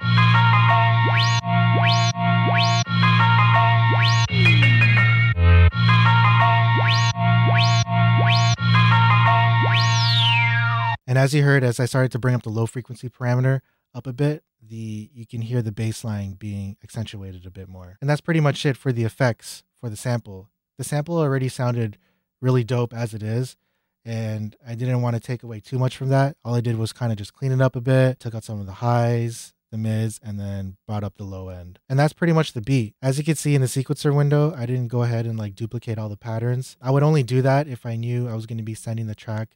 And 11.06 11.18
as 11.18 11.34
you 11.34 11.42
heard, 11.42 11.64
as 11.64 11.80
I 11.80 11.86
started 11.86 12.12
to 12.12 12.20
bring 12.20 12.36
up 12.36 12.44
the 12.44 12.50
low 12.50 12.66
frequency 12.66 13.08
parameter 13.08 13.62
up 13.92 14.06
a 14.06 14.12
bit, 14.12 14.44
the 14.62 15.10
you 15.12 15.26
can 15.26 15.42
hear 15.42 15.60
the 15.60 15.72
bass 15.72 16.04
line 16.04 16.34
being 16.34 16.76
accentuated 16.84 17.46
a 17.46 17.50
bit 17.50 17.68
more. 17.68 17.96
And 18.00 18.08
that's 18.08 18.20
pretty 18.20 18.38
much 18.40 18.64
it 18.64 18.76
for 18.76 18.92
the 18.92 19.04
effects 19.04 19.64
for 19.74 19.88
the 19.88 19.96
sample. 19.96 20.50
The 20.78 20.84
sample 20.84 21.18
already 21.18 21.48
sounded 21.48 21.98
really 22.40 22.64
dope 22.64 22.92
as 22.92 23.14
it 23.14 23.22
is. 23.22 23.56
And 24.04 24.56
I 24.66 24.74
didn't 24.74 25.02
want 25.02 25.14
to 25.16 25.20
take 25.20 25.42
away 25.42 25.60
too 25.60 25.78
much 25.78 25.96
from 25.96 26.08
that. 26.08 26.36
All 26.44 26.54
I 26.54 26.60
did 26.60 26.78
was 26.78 26.92
kind 26.92 27.12
of 27.12 27.18
just 27.18 27.34
clean 27.34 27.52
it 27.52 27.60
up 27.60 27.76
a 27.76 27.80
bit, 27.80 28.18
took 28.18 28.34
out 28.34 28.44
some 28.44 28.58
of 28.58 28.66
the 28.66 28.72
highs, 28.72 29.52
the 29.70 29.78
mids, 29.78 30.18
and 30.22 30.40
then 30.40 30.76
brought 30.86 31.04
up 31.04 31.16
the 31.16 31.24
low 31.24 31.48
end. 31.48 31.78
And 31.88 31.98
that's 31.98 32.14
pretty 32.14 32.32
much 32.32 32.52
the 32.52 32.62
beat. 32.62 32.94
As 33.02 33.18
you 33.18 33.24
can 33.24 33.36
see 33.36 33.54
in 33.54 33.60
the 33.60 33.66
sequencer 33.66 34.14
window, 34.14 34.54
I 34.56 34.66
didn't 34.66 34.88
go 34.88 35.02
ahead 35.02 35.26
and 35.26 35.38
like 35.38 35.54
duplicate 35.54 35.98
all 35.98 36.08
the 36.08 36.16
patterns. 36.16 36.76
I 36.80 36.90
would 36.90 37.02
only 37.02 37.22
do 37.22 37.42
that 37.42 37.68
if 37.68 37.84
I 37.84 37.96
knew 37.96 38.28
I 38.28 38.34
was 38.34 38.46
going 38.46 38.58
to 38.58 38.64
be 38.64 38.74
sending 38.74 39.06
the 39.06 39.14
track 39.14 39.50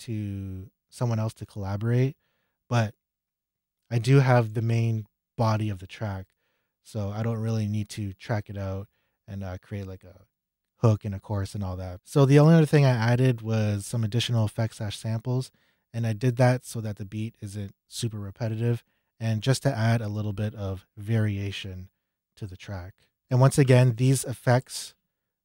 to 0.00 0.70
someone 0.88 1.18
else 1.18 1.34
to 1.34 1.46
collaborate. 1.46 2.16
But 2.68 2.94
I 3.90 3.98
do 3.98 4.20
have 4.20 4.54
the 4.54 4.62
main 4.62 5.06
body 5.36 5.70
of 5.70 5.80
the 5.80 5.86
track. 5.86 6.26
So 6.84 7.12
I 7.14 7.22
don't 7.22 7.38
really 7.38 7.66
need 7.66 7.88
to 7.90 8.12
track 8.14 8.48
it 8.48 8.56
out 8.56 8.88
and 9.26 9.44
uh, 9.44 9.58
create 9.60 9.86
like 9.86 10.04
a 10.04 10.27
hook 10.78 11.04
and 11.04 11.14
a 11.14 11.20
chorus 11.20 11.54
and 11.54 11.64
all 11.64 11.76
that. 11.76 12.00
So 12.04 12.24
the 12.24 12.38
only 12.38 12.54
other 12.54 12.66
thing 12.66 12.84
I 12.84 12.90
added 12.90 13.42
was 13.42 13.86
some 13.86 14.04
additional 14.04 14.44
effects 14.44 14.78
slash 14.78 14.98
samples, 14.98 15.50
and 15.92 16.06
I 16.06 16.12
did 16.12 16.36
that 16.36 16.64
so 16.64 16.80
that 16.80 16.96
the 16.96 17.04
beat 17.04 17.36
isn't 17.40 17.74
super 17.86 18.18
repetitive 18.18 18.84
and 19.20 19.42
just 19.42 19.62
to 19.64 19.76
add 19.76 20.00
a 20.00 20.08
little 20.08 20.32
bit 20.32 20.54
of 20.54 20.86
variation 20.96 21.88
to 22.36 22.46
the 22.46 22.56
track. 22.56 22.94
And 23.30 23.40
once 23.40 23.58
again, 23.58 23.94
these 23.96 24.24
effects 24.24 24.94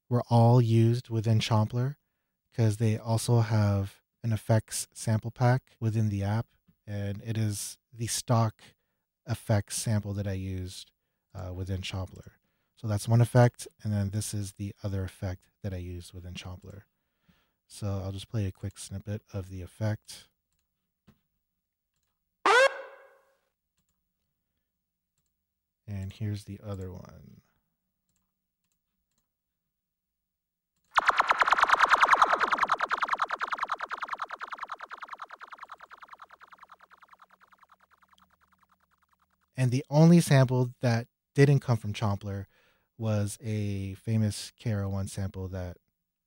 were 0.09 0.23
all 0.29 0.61
used 0.61 1.09
within 1.09 1.39
Chomplr 1.39 1.95
because 2.51 2.77
they 2.77 2.97
also 2.97 3.39
have 3.39 3.95
an 4.23 4.31
effects 4.31 4.87
sample 4.93 5.31
pack 5.31 5.63
within 5.79 6.09
the 6.09 6.23
app, 6.23 6.45
and 6.85 7.21
it 7.25 7.37
is 7.37 7.77
the 7.91 8.07
stock 8.07 8.55
effects 9.27 9.75
sample 9.75 10.13
that 10.13 10.27
I 10.27 10.33
used 10.33 10.91
uh, 11.33 11.53
within 11.53 11.81
Chomplr. 11.81 12.31
So 12.83 12.89
that's 12.89 13.07
one 13.07 13.21
effect, 13.21 13.65
and 13.81 13.93
then 13.93 14.09
this 14.09 14.33
is 14.33 14.55
the 14.57 14.75
other 14.83 15.05
effect 15.05 15.45
that 15.63 15.73
I 15.73 15.77
used 15.77 16.13
within 16.13 16.33
Chomplr. 16.33 16.81
So 17.65 18.01
I'll 18.03 18.11
just 18.11 18.27
play 18.27 18.45
a 18.45 18.51
quick 18.51 18.77
snippet 18.77 19.21
of 19.31 19.49
the 19.49 19.61
effect. 19.61 20.27
And 25.87 26.11
here's 26.11 26.43
the 26.43 26.59
other 26.61 26.91
one. 26.91 27.39
And 39.55 39.71
the 39.71 39.85
only 39.89 40.19
sample 40.19 40.71
that 40.81 41.07
didn't 41.33 41.61
come 41.61 41.77
from 41.77 41.93
Chomplr 41.93 42.43
was 43.03 43.37
a 43.43 43.95
famous 43.95 44.53
KRS-One 44.63 45.09
sample 45.09 45.49
that 45.49 45.75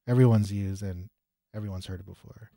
everyone's 0.06 0.52
used 0.52 0.82
and 0.82 1.08
everyone's 1.54 1.86
heard 1.86 2.00
it 2.00 2.06
before. 2.06 2.50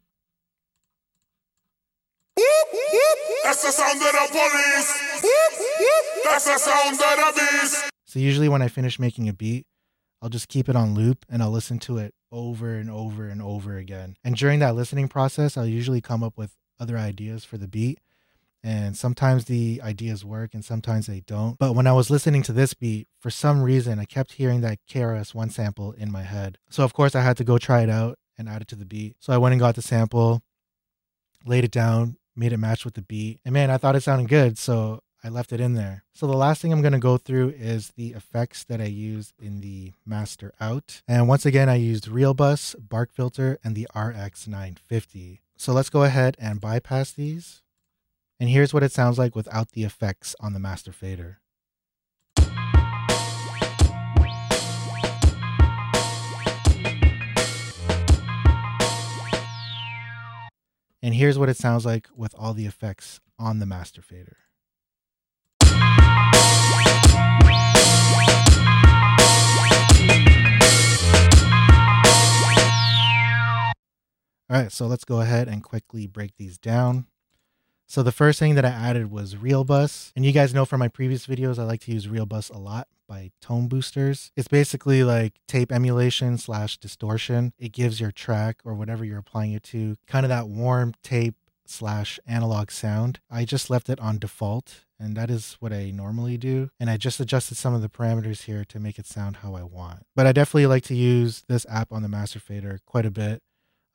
That's 3.43 3.63
the 3.63 3.71
sound 3.71 4.01
of 4.01 4.11
the 4.11 4.27
police. 4.29 5.23
That's 6.25 6.45
the 6.45 6.57
sound 6.57 6.99
of 6.99 7.35
the 7.35 7.41
beast. 7.61 7.89
So 8.05 8.19
usually 8.19 8.49
when 8.49 8.61
I 8.61 8.67
finish 8.67 8.99
making 8.99 9.29
a 9.29 9.33
beat, 9.33 9.65
I'll 10.21 10.29
just 10.29 10.49
keep 10.49 10.67
it 10.67 10.75
on 10.75 10.95
loop 10.95 11.25
and 11.29 11.41
I'll 11.41 11.49
listen 11.49 11.79
to 11.79 11.97
it 11.97 12.13
over 12.29 12.75
and 12.75 12.91
over 12.91 13.29
and 13.29 13.41
over 13.41 13.77
again. 13.77 14.17
And 14.25 14.35
during 14.35 14.59
that 14.59 14.75
listening 14.75 15.07
process, 15.07 15.55
I'll 15.55 15.65
usually 15.65 16.01
come 16.01 16.23
up 16.23 16.37
with 16.37 16.57
other 16.77 16.97
ideas 16.97 17.45
for 17.45 17.57
the 17.57 17.69
beat. 17.69 17.99
And 18.63 18.97
sometimes 18.97 19.45
the 19.45 19.81
ideas 19.83 20.25
work 20.25 20.53
and 20.53 20.65
sometimes 20.65 21.07
they 21.07 21.21
don't. 21.21 21.57
But 21.57 21.75
when 21.75 21.87
I 21.87 21.93
was 21.93 22.09
listening 22.09 22.43
to 22.43 22.53
this 22.53 22.73
beat, 22.73 23.07
for 23.19 23.29
some 23.29 23.61
reason, 23.61 23.99
I 23.99 24.05
kept 24.05 24.33
hearing 24.33 24.61
that 24.61 24.79
KRS-One 24.89 25.49
sample 25.49 25.93
in 25.93 26.11
my 26.11 26.23
head. 26.23 26.57
So, 26.69 26.83
of 26.83 26.93
course, 26.93 27.15
I 27.15 27.21
had 27.21 27.37
to 27.37 27.43
go 27.43 27.57
try 27.57 27.81
it 27.83 27.89
out 27.89 28.19
and 28.37 28.49
add 28.49 28.61
it 28.61 28.67
to 28.69 28.75
the 28.75 28.85
beat. 28.85 29.15
So, 29.19 29.31
I 29.31 29.37
went 29.37 29.53
and 29.53 29.61
got 29.61 29.75
the 29.75 29.81
sample, 29.81 30.41
laid 31.45 31.63
it 31.63 31.71
down, 31.71 32.17
made 32.35 32.51
it 32.51 32.57
match 32.57 32.83
with 32.83 32.95
the 32.95 33.01
beat. 33.01 33.39
And 33.45 33.53
man, 33.53 33.69
I 33.69 33.77
thought 33.77 33.95
it 33.95 34.03
sounded 34.03 34.27
good. 34.27 34.57
So, 34.57 35.03
I 35.23 35.27
left 35.27 35.51
it 35.51 35.59
in 35.59 35.73
there. 35.73 36.05
So 36.13 36.27
the 36.27 36.37
last 36.37 36.61
thing 36.61 36.71
I'm 36.71 36.81
going 36.81 36.93
to 36.93 36.99
go 36.99 37.17
through 37.17 37.49
is 37.49 37.89
the 37.97 38.13
effects 38.13 38.63
that 38.65 38.79
I 38.79 38.85
used 38.85 39.33
in 39.41 39.59
the 39.59 39.91
master 40.05 40.53
out. 40.61 41.01
And 41.07 41.27
once 41.27 41.45
again, 41.45 41.67
I 41.67 41.75
used 41.75 42.07
ReelBus, 42.07 42.75
Bark 42.87 43.11
Filter, 43.11 43.57
and 43.63 43.75
the 43.75 43.87
RX950. 43.93 45.39
So 45.57 45.73
let's 45.73 45.89
go 45.89 46.03
ahead 46.03 46.37
and 46.39 46.61
bypass 46.61 47.11
these. 47.11 47.61
And 48.41 48.49
here's 48.49 48.73
what 48.73 48.83
it 48.83 48.93
sounds 48.93 49.17
like 49.17 49.35
without 49.35 49.71
the 49.71 49.83
effects 49.83 50.33
on 50.39 50.53
the 50.53 50.59
master 50.59 50.93
fader. 50.93 51.39
And 61.01 61.13
here's 61.13 61.37
what 61.37 61.49
it 61.49 61.57
sounds 61.57 61.85
like 61.85 62.07
with 62.15 62.33
all 62.37 62.53
the 62.53 62.65
effects 62.65 63.19
on 63.37 63.59
the 63.59 63.65
master 63.65 64.01
fader. 64.01 64.37
All 74.51 74.57
right, 74.57 74.71
so 74.71 74.87
let's 74.87 75.03
go 75.03 75.19
ahead 75.19 75.49
and 75.49 75.61
quickly 75.61 76.07
break 76.07 76.37
these 76.37 76.57
down. 76.57 77.07
So 77.89 78.03
the 78.03 78.11
first 78.11 78.37
thing 78.37 78.53
that 78.53 78.65
I 78.65 78.69
added 78.69 79.09
was 79.09 79.33
ReelBus. 79.33 80.11
And 80.15 80.23
you 80.23 80.31
guys 80.31 80.53
know 80.53 80.63
from 80.63 80.77
my 80.77 80.89
previous 80.89 81.25
videos, 81.25 81.57
I 81.57 81.63
like 81.63 81.81
to 81.81 81.91
use 81.91 82.05
ReelBus 82.05 82.53
a 82.53 82.59
lot 82.59 82.87
by 83.07 83.31
ToneBoosters. 83.43 84.29
It's 84.35 84.47
basically 84.47 85.03
like 85.03 85.33
tape 85.47 85.71
emulation 85.71 86.37
slash 86.37 86.77
distortion. 86.77 87.51
It 87.57 87.71
gives 87.71 87.99
your 87.99 88.11
track 88.11 88.57
or 88.63 88.75
whatever 88.75 89.03
you're 89.03 89.17
applying 89.17 89.53
it 89.53 89.63
to 89.63 89.97
kind 90.05 90.23
of 90.23 90.29
that 90.29 90.47
warm 90.47 90.93
tape 91.01 91.33
slash 91.65 92.19
analog 92.27 92.69
sound. 92.69 93.21
I 93.27 93.43
just 93.43 93.71
left 93.71 93.89
it 93.89 93.99
on 93.99 94.19
default 94.19 94.85
and 94.99 95.17
that 95.17 95.31
is 95.31 95.57
what 95.59 95.73
I 95.73 95.89
normally 95.89 96.37
do. 96.37 96.69
And 96.79 96.91
I 96.91 96.97
just 96.97 97.19
adjusted 97.19 97.55
some 97.55 97.73
of 97.73 97.81
the 97.81 97.89
parameters 97.89 98.43
here 98.43 98.63
to 98.65 98.79
make 98.79 98.99
it 98.99 99.07
sound 99.07 99.37
how 99.37 99.55
I 99.55 99.63
want. 99.63 100.05
But 100.15 100.27
I 100.27 100.31
definitely 100.31 100.67
like 100.67 100.83
to 100.83 100.95
use 100.95 101.43
this 101.47 101.65
app 101.67 101.91
on 101.91 102.03
the 102.03 102.07
Master 102.07 102.39
Fader 102.39 102.81
quite 102.85 103.07
a 103.07 103.11
bit. 103.11 103.41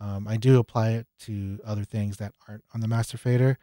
Um, 0.01 0.27
I 0.29 0.37
do 0.37 0.59
apply 0.59 0.91
it 0.91 1.07
to 1.21 1.59
other 1.65 1.85
things 1.85 2.19
that 2.19 2.33
aren't 2.49 2.65
on 2.75 2.81
the 2.81 2.89
master 2.89 3.17
fader, 3.17 3.59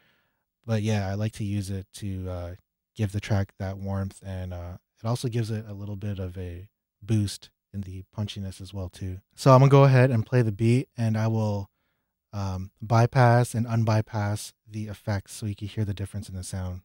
but 0.66 0.82
yeah, 0.82 1.08
I 1.08 1.14
like 1.14 1.32
to 1.34 1.44
use 1.44 1.70
it 1.70 1.86
to 1.94 2.28
uh, 2.28 2.54
give 2.96 3.12
the 3.12 3.20
track 3.20 3.52
that 3.58 3.78
warmth, 3.78 4.20
and 4.24 4.52
uh, 4.52 4.76
it 5.02 5.06
also 5.06 5.28
gives 5.28 5.50
it 5.50 5.64
a 5.68 5.74
little 5.74 5.96
bit 5.96 6.18
of 6.18 6.36
a 6.38 6.68
boost 7.02 7.50
in 7.72 7.82
the 7.82 8.04
punchiness 8.16 8.60
as 8.60 8.72
well 8.72 8.88
too. 8.88 9.20
So 9.34 9.52
I'm 9.52 9.60
gonna 9.60 9.70
go 9.70 9.84
ahead 9.84 10.10
and 10.10 10.26
play 10.26 10.42
the 10.42 10.52
beat, 10.52 10.88
and 10.96 11.16
I 11.16 11.28
will 11.28 11.70
um, 12.32 12.70
bypass 12.80 13.54
and 13.54 13.66
unbypass 13.66 14.52
the 14.68 14.88
effects 14.88 15.32
so 15.32 15.46
you 15.46 15.54
can 15.54 15.68
hear 15.68 15.84
the 15.84 15.94
difference 15.94 16.28
in 16.28 16.34
the 16.34 16.44
sound. 16.44 16.82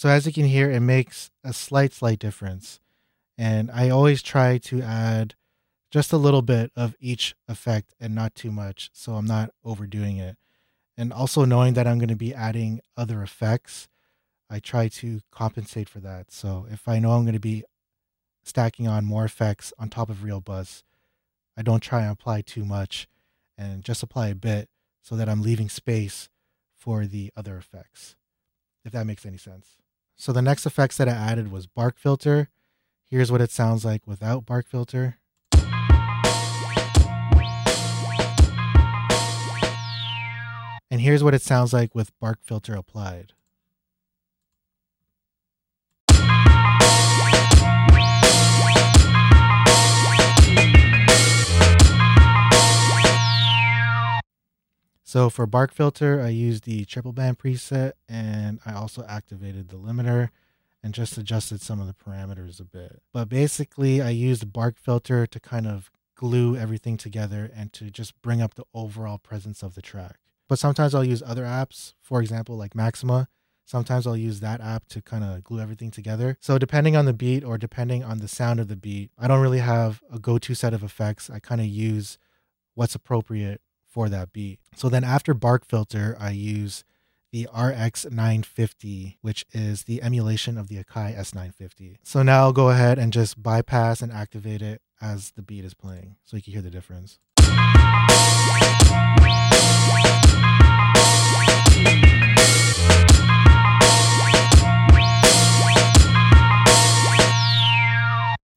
So 0.00 0.08
as 0.08 0.24
you 0.24 0.32
can 0.32 0.46
hear, 0.46 0.70
it 0.70 0.80
makes 0.80 1.30
a 1.44 1.52
slight, 1.52 1.92
slight 1.92 2.18
difference. 2.18 2.80
And 3.36 3.70
I 3.70 3.90
always 3.90 4.22
try 4.22 4.56
to 4.56 4.80
add 4.80 5.34
just 5.90 6.10
a 6.10 6.16
little 6.16 6.40
bit 6.40 6.72
of 6.74 6.96
each 7.00 7.34
effect 7.46 7.92
and 8.00 8.14
not 8.14 8.34
too 8.34 8.50
much. 8.50 8.88
So 8.94 9.16
I'm 9.16 9.26
not 9.26 9.50
overdoing 9.62 10.16
it. 10.16 10.38
And 10.96 11.12
also 11.12 11.44
knowing 11.44 11.74
that 11.74 11.86
I'm 11.86 11.98
going 11.98 12.08
to 12.08 12.16
be 12.16 12.34
adding 12.34 12.80
other 12.96 13.22
effects, 13.22 13.90
I 14.48 14.58
try 14.58 14.88
to 14.88 15.20
compensate 15.30 15.90
for 15.90 16.00
that. 16.00 16.32
So 16.32 16.66
if 16.70 16.88
I 16.88 16.98
know 16.98 17.10
I'm 17.10 17.24
going 17.24 17.34
to 17.34 17.38
be 17.38 17.64
stacking 18.42 18.88
on 18.88 19.04
more 19.04 19.26
effects 19.26 19.70
on 19.78 19.90
top 19.90 20.08
of 20.08 20.22
ReelBus, 20.24 20.82
I 21.58 21.60
don't 21.60 21.82
try 21.82 22.04
and 22.04 22.12
apply 22.12 22.40
too 22.40 22.64
much 22.64 23.06
and 23.58 23.84
just 23.84 24.02
apply 24.02 24.28
a 24.28 24.34
bit 24.34 24.70
so 25.02 25.14
that 25.16 25.28
I'm 25.28 25.42
leaving 25.42 25.68
space 25.68 26.30
for 26.74 27.04
the 27.04 27.30
other 27.36 27.58
effects, 27.58 28.16
if 28.82 28.92
that 28.92 29.04
makes 29.04 29.26
any 29.26 29.36
sense. 29.36 29.76
So 30.20 30.34
the 30.34 30.42
next 30.42 30.66
effects 30.66 30.98
that 30.98 31.08
I 31.08 31.12
added 31.12 31.50
was 31.50 31.66
bark 31.66 31.96
filter. 31.96 32.50
Here's 33.06 33.32
what 33.32 33.40
it 33.40 33.50
sounds 33.50 33.86
like 33.86 34.06
without 34.06 34.44
bark 34.44 34.66
filter. 34.66 35.16
And 40.90 41.00
here's 41.00 41.24
what 41.24 41.32
it 41.32 41.40
sounds 41.40 41.72
like 41.72 41.94
with 41.94 42.12
bark 42.20 42.40
filter 42.42 42.74
applied. 42.74 43.32
So 55.10 55.28
for 55.28 55.44
bark 55.44 55.72
filter, 55.74 56.20
I 56.20 56.28
used 56.28 56.62
the 56.62 56.84
triple 56.84 57.12
band 57.12 57.40
preset 57.40 57.94
and 58.08 58.60
I 58.64 58.74
also 58.74 59.04
activated 59.08 59.68
the 59.68 59.76
limiter 59.76 60.28
and 60.84 60.94
just 60.94 61.18
adjusted 61.18 61.60
some 61.60 61.80
of 61.80 61.88
the 61.88 61.94
parameters 61.94 62.60
a 62.60 62.64
bit. 62.64 63.02
But 63.12 63.28
basically, 63.28 64.00
I 64.00 64.10
used 64.10 64.52
bark 64.52 64.78
filter 64.78 65.26
to 65.26 65.40
kind 65.40 65.66
of 65.66 65.90
glue 66.14 66.56
everything 66.56 66.96
together 66.96 67.50
and 67.52 67.72
to 67.72 67.90
just 67.90 68.22
bring 68.22 68.40
up 68.40 68.54
the 68.54 68.62
overall 68.72 69.18
presence 69.18 69.64
of 69.64 69.74
the 69.74 69.82
track. 69.82 70.20
But 70.48 70.60
sometimes 70.60 70.94
I'll 70.94 71.02
use 71.02 71.24
other 71.26 71.42
apps, 71.42 71.94
for 72.00 72.20
example, 72.20 72.56
like 72.56 72.76
Maxima. 72.76 73.26
Sometimes 73.64 74.06
I'll 74.06 74.16
use 74.16 74.38
that 74.38 74.60
app 74.60 74.86
to 74.90 75.02
kind 75.02 75.24
of 75.24 75.42
glue 75.42 75.58
everything 75.58 75.90
together. 75.90 76.36
So, 76.38 76.56
depending 76.56 76.94
on 76.94 77.06
the 77.06 77.12
beat 77.12 77.42
or 77.42 77.58
depending 77.58 78.04
on 78.04 78.18
the 78.18 78.28
sound 78.28 78.60
of 78.60 78.68
the 78.68 78.76
beat, 78.76 79.10
I 79.18 79.26
don't 79.26 79.42
really 79.42 79.58
have 79.58 80.02
a 80.08 80.20
go 80.20 80.38
to 80.38 80.54
set 80.54 80.72
of 80.72 80.84
effects. 80.84 81.28
I 81.28 81.40
kind 81.40 81.60
of 81.60 81.66
use 81.66 82.16
what's 82.76 82.94
appropriate 82.94 83.60
for 83.90 84.08
that 84.08 84.32
beat. 84.32 84.60
So 84.74 84.88
then 84.88 85.04
after 85.04 85.34
Bark 85.34 85.66
Filter, 85.66 86.16
I 86.18 86.30
use 86.30 86.84
the 87.32 87.48
RX950, 87.54 89.16
which 89.20 89.44
is 89.52 89.84
the 89.84 90.02
emulation 90.02 90.58
of 90.58 90.68
the 90.68 90.82
Akai 90.82 91.16
S950. 91.16 91.96
So 92.02 92.22
now 92.22 92.40
I'll 92.40 92.52
go 92.52 92.70
ahead 92.70 92.98
and 92.98 93.12
just 93.12 93.42
bypass 93.42 94.02
and 94.02 94.12
activate 94.12 94.62
it 94.62 94.82
as 95.00 95.32
the 95.32 95.42
beat 95.42 95.64
is 95.64 95.74
playing 95.74 96.16
so 96.24 96.36
you 96.36 96.42
can 96.42 96.52
hear 96.52 96.62
the 96.62 96.70
difference. 96.70 97.18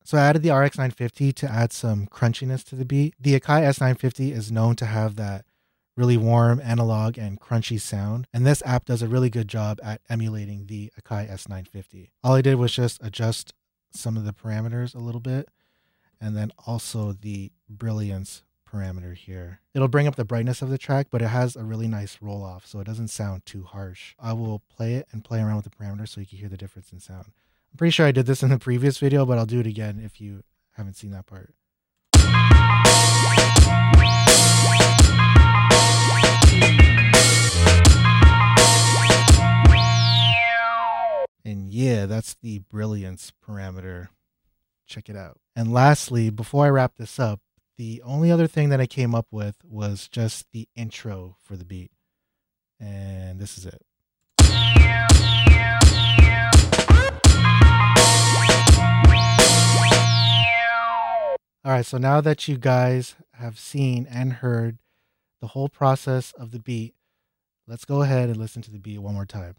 So 0.03 0.17
I 0.17 0.21
added 0.21 0.43
the 0.43 0.53
RX 0.53 0.77
950 0.77 1.31
to 1.33 1.49
add 1.49 1.71
some 1.71 2.07
crunchiness 2.07 2.63
to 2.65 2.75
the 2.75 2.85
beat. 2.85 3.15
The 3.19 3.39
Akai 3.39 3.63
S950 3.63 4.31
is 4.31 4.51
known 4.51 4.75
to 4.75 4.85
have 4.85 5.15
that 5.15 5.45
really 5.95 6.17
warm 6.17 6.59
analog 6.61 7.17
and 7.17 7.39
crunchy 7.39 7.79
sound, 7.79 8.27
and 8.33 8.45
this 8.45 8.63
app 8.65 8.85
does 8.85 9.01
a 9.01 9.07
really 9.07 9.29
good 9.29 9.47
job 9.47 9.79
at 9.83 10.01
emulating 10.09 10.65
the 10.65 10.91
Akai 10.99 11.29
S950. 11.29 12.09
All 12.23 12.33
I 12.33 12.41
did 12.41 12.55
was 12.55 12.73
just 12.73 12.99
adjust 13.03 13.53
some 13.91 14.17
of 14.17 14.25
the 14.25 14.33
parameters 14.33 14.95
a 14.95 14.99
little 14.99 15.21
bit, 15.21 15.49
and 16.19 16.35
then 16.35 16.51
also 16.65 17.13
the 17.13 17.51
brilliance 17.69 18.43
parameter 18.69 19.15
here. 19.15 19.59
It'll 19.73 19.87
bring 19.87 20.07
up 20.07 20.15
the 20.15 20.25
brightness 20.25 20.61
of 20.61 20.69
the 20.69 20.79
track, 20.79 21.07
but 21.11 21.21
it 21.21 21.27
has 21.27 21.55
a 21.55 21.63
really 21.63 21.87
nice 21.87 22.17
roll 22.21 22.43
off, 22.43 22.65
so 22.65 22.79
it 22.79 22.87
doesn't 22.87 23.09
sound 23.09 23.45
too 23.45 23.63
harsh. 23.63 24.15
I 24.19 24.33
will 24.33 24.63
play 24.75 24.95
it 24.95 25.07
and 25.11 25.23
play 25.23 25.39
around 25.39 25.57
with 25.57 25.65
the 25.65 25.69
parameters 25.69 26.09
so 26.09 26.21
you 26.21 26.27
can 26.27 26.39
hear 26.39 26.49
the 26.49 26.57
difference 26.57 26.91
in 26.91 26.99
sound. 26.99 27.31
I'm 27.73 27.77
pretty 27.77 27.91
sure 27.91 28.05
I 28.05 28.11
did 28.11 28.27
this 28.27 28.43
in 28.43 28.51
the 28.51 28.59
previous 28.59 28.99
video, 28.99 29.25
but 29.25 29.39
I'll 29.39 29.47
do 29.47 29.59
it 29.59 29.65
again 29.65 29.99
if 29.99 30.21
you 30.21 30.43
haven't 30.73 30.93
seen 30.93 31.09
that 31.09 31.25
part. 31.25 31.55
And 41.43 41.73
yeah, 41.73 42.05
that's 42.05 42.35
the 42.35 42.59
brilliance 42.59 43.33
parameter. 43.43 44.09
Check 44.85 45.09
it 45.09 45.15
out. 45.15 45.39
And 45.55 45.73
lastly, 45.73 46.29
before 46.29 46.67
I 46.67 46.69
wrap 46.69 46.97
this 46.97 47.19
up, 47.19 47.39
the 47.77 48.03
only 48.05 48.29
other 48.29 48.45
thing 48.45 48.69
that 48.69 48.81
I 48.81 48.85
came 48.85 49.15
up 49.15 49.25
with 49.31 49.55
was 49.63 50.07
just 50.07 50.45
the 50.51 50.69
intro 50.75 51.37
for 51.43 51.57
the 51.57 51.65
beat. 51.65 51.91
And 52.79 53.39
this 53.39 53.57
is 53.57 53.65
it. 53.65 53.81
All 61.65 61.71
right, 61.71 61.85
so 61.85 61.97
now 61.97 62.19
that 62.19 62.47
you 62.49 62.57
guys 62.57 63.15
have 63.35 63.57
seen 63.57 64.05
and 64.09 64.33
heard 64.33 64.79
the 65.39 65.47
whole 65.47 65.69
process 65.69 66.33
of 66.33 66.51
the 66.51 66.59
beat, 66.59 66.93
let's 67.67 67.85
go 67.85 68.01
ahead 68.01 68.27
and 68.27 68.35
listen 68.35 68.61
to 68.63 68.71
the 68.71 68.79
beat 68.79 68.97
one 68.99 69.13
more 69.13 69.25
time. 69.25 69.55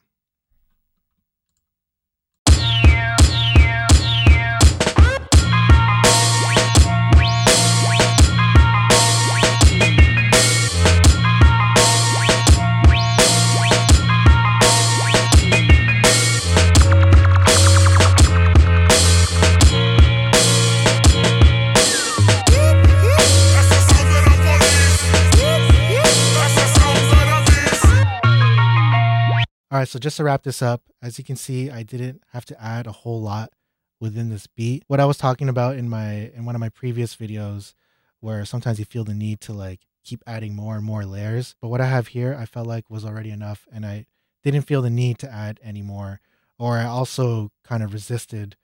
All 29.74 29.80
right, 29.80 29.88
so 29.88 29.98
just 29.98 30.18
to 30.18 30.22
wrap 30.22 30.44
this 30.44 30.62
up, 30.62 30.82
as 31.02 31.18
you 31.18 31.24
can 31.24 31.34
see, 31.34 31.68
I 31.68 31.82
didn't 31.82 32.22
have 32.32 32.44
to 32.44 32.62
add 32.62 32.86
a 32.86 32.92
whole 32.92 33.20
lot 33.20 33.50
within 33.98 34.30
this 34.30 34.46
beat. 34.46 34.84
What 34.86 35.00
I 35.00 35.04
was 35.04 35.16
talking 35.16 35.48
about 35.48 35.74
in 35.74 35.88
my 35.88 36.30
in 36.32 36.44
one 36.44 36.54
of 36.54 36.60
my 36.60 36.68
previous 36.68 37.16
videos 37.16 37.74
where 38.20 38.44
sometimes 38.44 38.78
you 38.78 38.84
feel 38.84 39.02
the 39.02 39.14
need 39.14 39.40
to 39.40 39.52
like 39.52 39.80
keep 40.04 40.22
adding 40.28 40.54
more 40.54 40.76
and 40.76 40.84
more 40.84 41.04
layers, 41.04 41.56
but 41.60 41.70
what 41.70 41.80
I 41.80 41.86
have 41.86 42.06
here 42.06 42.36
I 42.38 42.46
felt 42.46 42.68
like 42.68 42.88
was 42.88 43.04
already 43.04 43.30
enough 43.30 43.66
and 43.72 43.84
I 43.84 44.06
didn't 44.44 44.62
feel 44.62 44.80
the 44.80 44.90
need 44.90 45.18
to 45.18 45.32
add 45.32 45.58
any 45.60 45.82
more 45.82 46.20
or 46.56 46.78
I 46.78 46.84
also 46.84 47.50
kind 47.64 47.82
of 47.82 47.92
resisted 47.92 48.54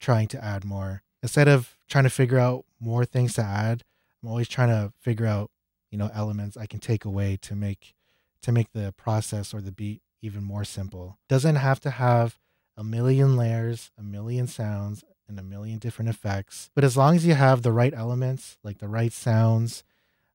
trying 0.00 0.26
to 0.26 0.44
add 0.44 0.64
more. 0.64 1.04
Instead 1.22 1.46
of 1.46 1.76
trying 1.88 2.02
to 2.02 2.10
figure 2.10 2.40
out 2.40 2.64
more 2.80 3.04
things 3.04 3.34
to 3.34 3.42
add, 3.42 3.84
I'm 4.20 4.28
always 4.28 4.48
trying 4.48 4.70
to 4.70 4.92
figure 4.98 5.26
out, 5.26 5.52
you 5.92 5.98
know, 5.98 6.10
elements 6.12 6.56
I 6.56 6.66
can 6.66 6.80
take 6.80 7.04
away 7.04 7.38
to 7.42 7.54
make 7.54 7.94
to 8.42 8.50
make 8.50 8.72
the 8.72 8.92
process 8.96 9.54
or 9.54 9.60
the 9.60 9.70
beat 9.70 10.02
even 10.22 10.42
more 10.42 10.64
simple. 10.64 11.18
Doesn't 11.28 11.56
have 11.56 11.80
to 11.80 11.90
have 11.90 12.38
a 12.76 12.84
million 12.84 13.36
layers, 13.36 13.90
a 13.98 14.02
million 14.02 14.46
sounds, 14.46 15.04
and 15.28 15.38
a 15.38 15.42
million 15.42 15.78
different 15.78 16.08
effects. 16.08 16.70
But 16.74 16.84
as 16.84 16.96
long 16.96 17.16
as 17.16 17.26
you 17.26 17.34
have 17.34 17.62
the 17.62 17.72
right 17.72 17.92
elements, 17.94 18.58
like 18.64 18.78
the 18.78 18.88
right 18.88 19.12
sounds, 19.12 19.84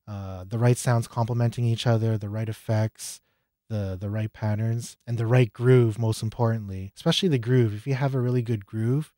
uh, 0.07 0.43
the 0.47 0.59
right 0.59 0.77
sounds 0.77 1.07
complementing 1.07 1.65
each 1.65 1.87
other, 1.87 2.17
the 2.17 2.29
right 2.29 2.49
effects, 2.49 3.21
the 3.69 3.97
the 3.99 4.09
right 4.09 4.31
patterns, 4.31 4.97
and 5.07 5.17
the 5.17 5.25
right 5.25 5.51
groove, 5.51 5.97
most 5.97 6.21
importantly, 6.21 6.91
especially 6.95 7.29
the 7.29 7.37
groove. 7.37 7.73
If 7.73 7.87
you 7.87 7.95
have 7.95 8.13
a 8.13 8.19
really 8.21 8.41
good 8.41 8.65
groove, 8.65 9.13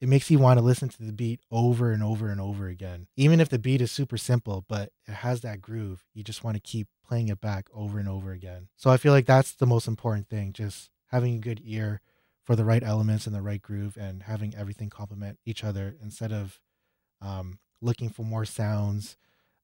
it 0.00 0.08
makes 0.08 0.30
you 0.30 0.38
want 0.38 0.58
to 0.58 0.64
listen 0.64 0.88
to 0.88 1.02
the 1.02 1.12
beat 1.12 1.40
over 1.50 1.90
and 1.90 2.02
over 2.02 2.28
and 2.28 2.40
over 2.40 2.68
again. 2.68 3.06
Even 3.16 3.40
if 3.40 3.48
the 3.48 3.58
beat 3.58 3.80
is 3.80 3.90
super 3.90 4.18
simple, 4.18 4.64
but 4.68 4.92
it 5.06 5.14
has 5.14 5.40
that 5.40 5.60
groove, 5.62 6.04
you 6.12 6.22
just 6.22 6.44
want 6.44 6.56
to 6.56 6.60
keep 6.60 6.88
playing 7.06 7.28
it 7.28 7.40
back 7.40 7.66
over 7.72 7.98
and 7.98 8.08
over 8.08 8.32
again. 8.32 8.68
So 8.76 8.90
I 8.90 8.96
feel 8.98 9.12
like 9.12 9.26
that's 9.26 9.52
the 9.52 9.66
most 9.66 9.88
important 9.88 10.28
thing, 10.28 10.52
just 10.52 10.90
having 11.08 11.36
a 11.36 11.40
good 11.40 11.60
ear 11.64 12.00
for 12.44 12.56
the 12.56 12.64
right 12.64 12.82
elements 12.82 13.26
and 13.26 13.34
the 13.34 13.42
right 13.42 13.62
groove 13.62 13.96
and 13.96 14.24
having 14.24 14.54
everything 14.54 14.90
complement 14.90 15.38
each 15.44 15.64
other 15.64 15.96
instead 16.02 16.32
of 16.32 16.60
um, 17.20 17.58
looking 17.80 18.08
for 18.08 18.22
more 18.22 18.44
sounds 18.44 19.16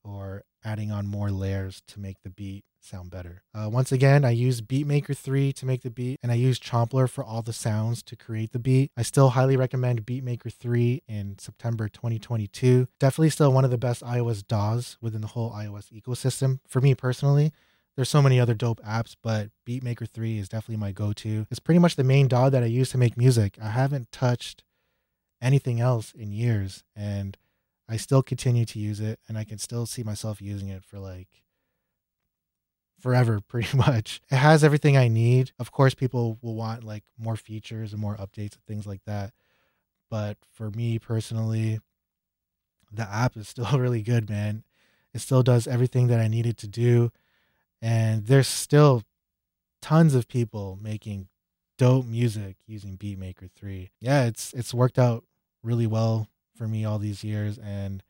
or 0.05 0.45
adding 0.65 0.91
on 0.91 1.07
more 1.07 1.31
layers 1.31 1.83
to 1.89 2.01
make 2.01 2.23
the 2.23 2.31
beat 2.31 2.65
sound 2.81 3.11
better. 3.11 3.43
Uh, 3.55 3.69
once 3.71 3.93
again, 3.93 4.25
I 4.25 4.31
use 4.31 4.61
Beatmaker 4.61 5.17
3 5.17 5.53
to 5.53 5.67
make 5.67 5.83
the 5.83 5.91
beat, 5.91 6.19
and 6.23 6.33
I 6.33 6.35
use 6.35 6.59
Chomplr 6.59 7.09
for 7.09 7.25
all 7.25 7.43
the 7.43 7.53
sounds 7.53 8.03
to 8.05 8.17
create 8.17 8.53
the 8.53 8.59
beat. 8.59 8.91
I 8.97 9.03
still 9.03 9.31
highly 9.31 9.57
recommend 9.57 10.05
Beatmaker 10.05 10.53
3 10.53 11.03
in 11.07 11.39
September 11.39 11.89
2022. 11.89 12.89
Definitely 12.99 13.31
still 13.31 13.53
one 13.53 13.65
of 13.65 13.71
the 13.71 13.79
best 13.79 14.03
iOS 14.03 14.47
DAWs 14.47 14.99
within 15.01 15.21
the 15.21 15.29
whole 15.29 15.53
iOS 15.53 15.93
ecosystem. 15.93 16.59
For 16.67 16.81
me 16.81 16.95
personally, 16.95 17.53
there's 17.97 18.09
so 18.09 18.23
many 18.23 18.41
other 18.41 18.55
dope 18.55 18.83
apps, 18.85 19.17
but 19.23 19.51
Beatmaker 19.67 20.09
3 20.09 20.39
is 20.39 20.49
definitely 20.49 20.79
my 20.79 20.93
go 20.93 21.13
to. 21.13 21.47
It's 21.51 21.61
pretty 21.61 21.79
much 21.79 21.97
the 21.97 22.05
main 22.05 22.29
DAW 22.29 22.51
that 22.51 22.63
I 22.63 22.67
use 22.67 22.91
to 22.91 22.99
make 22.99 23.17
music. 23.17 23.59
I 23.63 23.69
haven't 23.69 24.11
touched 24.11 24.65
anything 25.41 25.81
else 25.81 26.13
in 26.13 26.33
years, 26.33 26.85
and 26.97 27.37
I 27.93 27.97
still 27.97 28.23
continue 28.23 28.65
to 28.65 28.79
use 28.79 29.01
it, 29.01 29.21
and 29.29 29.37
I 29.37 29.45
can 29.45 29.59
still 29.59 29.85
see 29.85 30.03
myself 30.03 30.41
using 30.41 30.69
it 30.69 30.83
for 30.83 30.99
like 30.99 31.29
forever 32.99 33.39
pretty 33.47 33.77
much. 33.77 34.23
It 34.31 34.37
has 34.37 34.65
everything 34.65 34.97
I 34.97 35.09
need. 35.09 35.53
Of 35.59 35.73
course, 35.73 35.93
people 35.93 36.39
will 36.41 36.55
want 36.55 36.85
like 36.85 37.05
more 37.19 37.37
features 37.37 37.93
and 37.93 38.01
more 38.01 38.17
updates 38.17 38.55
and 38.55 38.65
things 38.67 38.87
like 38.87 39.03
that. 39.05 39.35
But 40.09 40.39
for 40.55 40.71
me 40.71 40.99
personally, 40.99 41.81
the 42.91 43.03
app 43.03 43.37
is 43.37 43.47
still 43.47 43.67
really 43.79 44.01
good, 44.01 44.31
man. 44.31 44.65
It 45.13 45.21
still 45.21 45.43
does 45.43 45.67
everything 45.67 46.07
that 46.07 46.19
I 46.19 46.29
needed 46.29 46.57
to 46.59 46.69
do. 46.69 47.13
And 47.83 48.25
there's 48.25 48.49
still 48.49 49.03
tons 49.83 50.15
of 50.15 50.29
people 50.29 50.79
making 50.81 51.29
dope 51.77 52.07
music 52.07 52.57
using 52.67 52.97
Beatmaker 52.97 53.51
3. 53.55 53.91
Yeah, 54.01 54.25
it's 54.25 54.55
it's 54.55 54.73
worked 54.73 54.99
out 54.99 55.25
really 55.63 55.87
well 55.87 56.29
for 56.55 56.69
me 56.69 56.85
all 56.85 56.99
these 56.99 57.25
years 57.25 57.59
and 57.59 58.03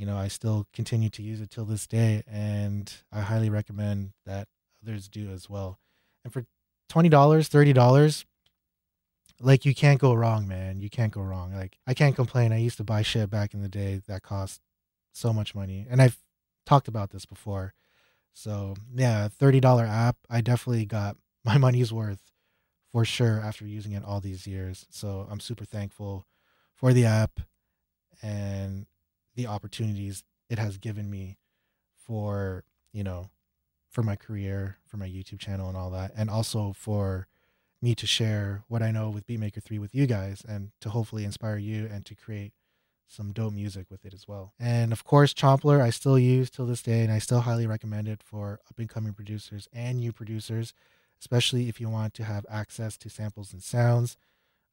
you 0.00 0.06
know, 0.06 0.16
I 0.16 0.28
still 0.28 0.66
continue 0.72 1.10
to 1.10 1.22
use 1.22 1.42
it 1.42 1.50
till 1.50 1.66
this 1.66 1.86
day, 1.86 2.22
and 2.26 2.90
I 3.12 3.20
highly 3.20 3.50
recommend 3.50 4.12
that 4.24 4.48
others 4.82 5.10
do 5.10 5.28
as 5.28 5.50
well. 5.50 5.78
And 6.24 6.32
for 6.32 6.46
twenty 6.88 7.10
dollars, 7.10 7.48
thirty 7.48 7.74
dollars, 7.74 8.24
like 9.42 9.66
you 9.66 9.74
can't 9.74 10.00
go 10.00 10.14
wrong, 10.14 10.48
man. 10.48 10.80
You 10.80 10.88
can't 10.88 11.12
go 11.12 11.20
wrong. 11.20 11.52
Like 11.52 11.76
I 11.86 11.92
can't 11.92 12.16
complain. 12.16 12.50
I 12.50 12.56
used 12.56 12.78
to 12.78 12.84
buy 12.84 13.02
shit 13.02 13.28
back 13.28 13.52
in 13.52 13.60
the 13.60 13.68
day 13.68 14.00
that 14.08 14.22
cost 14.22 14.62
so 15.12 15.34
much 15.34 15.54
money, 15.54 15.86
and 15.90 16.00
I've 16.00 16.16
talked 16.64 16.88
about 16.88 17.10
this 17.10 17.26
before. 17.26 17.74
So 18.32 18.76
yeah, 18.94 19.28
thirty 19.28 19.60
dollar 19.60 19.84
app. 19.84 20.16
I 20.30 20.40
definitely 20.40 20.86
got 20.86 21.18
my 21.44 21.58
money's 21.58 21.92
worth 21.92 22.32
for 22.90 23.04
sure 23.04 23.38
after 23.38 23.66
using 23.66 23.92
it 23.92 24.02
all 24.02 24.20
these 24.20 24.46
years. 24.46 24.86
So 24.88 25.28
I'm 25.30 25.40
super 25.40 25.66
thankful 25.66 26.24
for 26.80 26.94
the 26.94 27.04
app, 27.04 27.40
and 28.22 28.86
the 29.36 29.46
opportunities 29.46 30.24
it 30.48 30.58
has 30.58 30.78
given 30.78 31.10
me 31.10 31.36
for 31.94 32.64
you 32.92 33.04
know 33.04 33.30
for 33.90 34.02
my 34.02 34.16
career 34.16 34.76
for 34.86 34.96
my 34.96 35.08
youtube 35.08 35.38
channel 35.38 35.68
and 35.68 35.76
all 35.76 35.90
that 35.90 36.12
and 36.16 36.28
also 36.28 36.72
for 36.76 37.26
me 37.80 37.94
to 37.94 38.06
share 38.06 38.62
what 38.68 38.82
i 38.82 38.90
know 38.90 39.08
with 39.08 39.26
beatmaker 39.26 39.62
3 39.62 39.78
with 39.78 39.94
you 39.94 40.06
guys 40.06 40.44
and 40.46 40.70
to 40.80 40.90
hopefully 40.90 41.24
inspire 41.24 41.56
you 41.56 41.88
and 41.90 42.04
to 42.04 42.14
create 42.14 42.52
some 43.06 43.32
dope 43.32 43.52
music 43.52 43.86
with 43.90 44.04
it 44.04 44.14
as 44.14 44.28
well. 44.28 44.52
And 44.60 44.92
of 44.92 45.02
course 45.04 45.34
Chomplr 45.34 45.80
i 45.80 45.90
still 45.90 46.18
use 46.18 46.48
till 46.50 46.66
this 46.66 46.82
day 46.82 47.00
and 47.00 47.12
i 47.12 47.18
still 47.18 47.40
highly 47.40 47.66
recommend 47.66 48.06
it 48.06 48.22
for 48.22 48.60
up 48.68 48.78
and 48.78 48.88
coming 48.88 49.12
producers 49.12 49.68
and 49.72 49.98
new 49.98 50.12
producers 50.12 50.72
especially 51.20 51.68
if 51.68 51.80
you 51.80 51.88
want 51.88 52.14
to 52.14 52.24
have 52.24 52.46
access 52.48 52.96
to 52.96 53.10
samples 53.10 53.52
and 53.52 53.62
sounds 53.62 54.16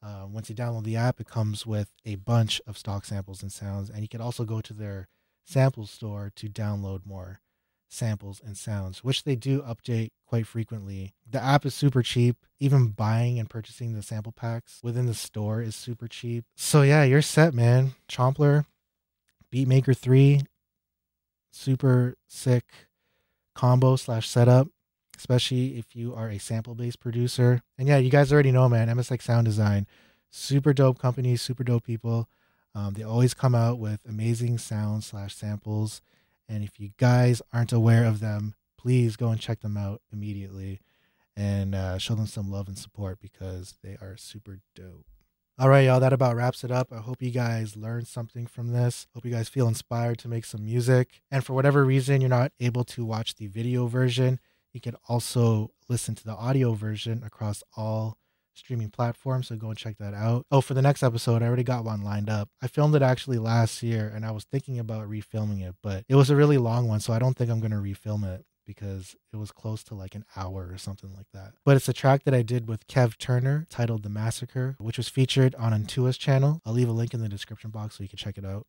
uh, 0.01 0.25
once 0.29 0.49
you 0.49 0.55
download 0.55 0.83
the 0.83 0.95
app, 0.95 1.19
it 1.19 1.27
comes 1.27 1.65
with 1.65 1.91
a 2.05 2.15
bunch 2.15 2.62
of 2.67 2.77
stock 2.77 3.05
samples 3.05 3.41
and 3.41 3.51
sounds, 3.51 3.89
and 3.89 4.01
you 4.01 4.07
can 4.07 4.21
also 4.21 4.45
go 4.45 4.62
to 4.62 4.73
their 4.73 5.07
sample 5.43 5.86
store 5.86 6.31
to 6.36 6.47
download 6.47 7.05
more 7.05 7.41
samples 7.89 8.41
and 8.43 8.57
sounds, 8.57 9.03
which 9.03 9.23
they 9.23 9.36
do 9.36 9.62
update 9.62 10.12
quite 10.25 10.45
frequently. 10.45 11.13
The 11.29 11.41
app 11.41 11.65
is 11.65 11.73
super 11.73 12.03
cheap. 12.03 12.38
Even 12.60 12.88
buying 12.88 13.39
and 13.39 13.49
purchasing 13.49 13.93
the 13.93 14.01
sample 14.01 14.31
packs 14.31 14.79
within 14.83 15.05
the 15.05 15.13
store 15.13 15.62
is 15.62 15.75
super 15.75 16.07
cheap. 16.07 16.45
So 16.55 16.81
yeah, 16.81 17.03
you're 17.03 17.21
set, 17.21 17.53
man. 17.53 17.93
Chomplr, 18.10 18.65
Beatmaker 19.53 19.95
3, 19.95 20.41
super 21.51 22.15
sick 22.27 22.65
combo 23.55 23.95
slash 23.95 24.29
setup 24.29 24.67
especially 25.17 25.77
if 25.77 25.95
you 25.95 26.13
are 26.13 26.30
a 26.30 26.38
sample 26.38 26.75
based 26.75 26.99
producer. 26.99 27.62
And 27.77 27.88
yeah, 27.88 27.97
you 27.97 28.10
guys 28.10 28.32
already 28.32 28.51
know, 28.51 28.69
man, 28.69 28.88
MSX 28.88 29.23
Sound 29.23 29.45
Design, 29.45 29.88
super 30.30 30.73
dope 30.73 30.99
company, 30.99 31.36
super 31.36 31.63
dope 31.63 31.86
people. 31.86 32.30
Um, 32.75 32.93
they 32.93 33.03
always 33.03 33.34
come 33.34 33.56
out 33.56 33.80
with 33.80 34.01
amazing 34.08 34.60
sounds 34.60 35.08
slash 35.08 35.36
samples. 35.36 36.01
And 36.47 36.63
if 36.63 36.80
you 36.80 36.91
guys 36.97 37.41
aren't 37.51 37.73
aware 37.73 38.06
of 38.06 38.19
them, 38.19 38.56
please 38.77 39.15
go 39.15 39.30
and 39.30 39.41
check 39.41 39.62
them 39.62 39.75
out 39.75 40.01
immediately 40.13 40.80
and 41.36 41.75
uh, 41.75 41.97
show 41.97 42.15
them 42.15 42.27
some 42.27 42.51
love 42.51 42.67
and 42.67 42.77
support 42.77 43.19
because 43.19 43.75
they 43.84 43.97
are 44.01 44.15
super 44.17 44.60
dope. 44.75 45.06
All 45.60 45.69
right, 45.69 45.86
y'all, 45.86 45.99
that 45.99 46.13
about 46.13 46.36
wraps 46.36 46.63
it 46.63 46.69
up. 46.69 46.93
I 46.93 46.97
hope 46.97 47.19
you 47.19 47.32
guys 47.32 47.75
learned 47.75 48.08
something 48.08 48.45
from 48.45 48.73
this. 48.73 49.08
Hope 49.15 49.25
you 49.25 49.32
guys 49.32 49.49
feel 49.49 49.67
inspired 49.67 50.19
to 50.19 50.27
make 50.27 50.45
some 50.45 50.63
music. 50.63 51.23
And 51.32 51.43
for 51.43 51.53
whatever 51.53 51.84
reason 51.84 52.21
you're 52.21 52.30
not 52.30 52.51
able 52.60 52.84
to 52.86 53.03
watch 53.03 53.36
the 53.36 53.47
video 53.47 53.88
version, 53.88 54.39
you 54.73 54.82
can 54.82 54.95
also 55.08 55.71
listen 55.89 56.15
to 56.15 56.23
the 56.23 56.36
audio 56.36 56.73
version 56.73 57.23
across 57.25 57.63
all 57.75 58.17
streaming 58.53 58.89
platforms. 58.89 59.47
So 59.47 59.56
go 59.56 59.69
and 59.69 59.77
check 59.77 59.97
that 59.97 60.13
out. 60.13 60.45
Oh, 60.51 60.62
for 60.62 60.73
the 60.73 60.82
next 60.82 61.03
episode, 61.03 61.41
I 61.41 61.47
already 61.47 61.63
got 61.63 61.86
one 61.86 62.03
lined 62.03 62.30
up. 62.30 62.49
I 62.62 62.67
filmed 62.67 62.95
it 62.95 63.01
actually 63.01 63.38
last 63.38 63.84
year 63.84 64.12
and 64.13 64.25
I 64.25 64.32
was 64.32 64.43
thinking 64.43 64.80
about 64.80 65.10
refilming 65.10 65.67
it, 65.67 65.75
but 65.82 66.03
it 66.10 66.15
was 66.15 66.30
a 66.30 66.36
really 66.36 66.58
long 66.58 66.88
one. 66.88 66.99
So 66.99 67.13
I 67.13 67.19
don't 67.19 67.36
think 67.38 67.49
I'm 67.49 67.60
going 67.60 67.71
to 67.71 67.77
refilm 67.77 68.25
it 68.25 68.45
because 68.65 69.15
it 69.32 69.38
was 69.38 69.51
close 69.51 69.84
to 69.86 69.95
like 69.95 70.13
an 70.13 70.25
hour 70.36 70.69
or 70.71 70.77
something 70.77 71.13
like 71.15 71.27
that. 71.34 71.53
But 71.63 71.77
it's 71.77 71.88
a 71.88 71.93
track 71.93 72.23
that 72.25 72.34
I 72.34 72.41
did 72.41 72.67
with 72.67 72.88
Kev 72.88 73.17
Turner 73.17 73.65
titled 73.69 74.03
The 74.03 74.10
Massacre, 74.10 74.75
which 74.80 74.97
was 74.97 75.08
featured 75.08 75.56
on 75.56 75.71
Antua's 75.71 76.17
channel. 76.17 76.62
I'll 76.65 76.73
leave 76.73 76.89
a 76.89 76.93
link 76.93 77.13
in 77.13 77.21
the 77.21 77.30
description 77.30 77.69
box 77.69 77.95
so 77.95 78.03
you 78.03 78.10
can 78.10 78.17
check 78.17 78.38
it 78.38 78.45
out 78.45 78.67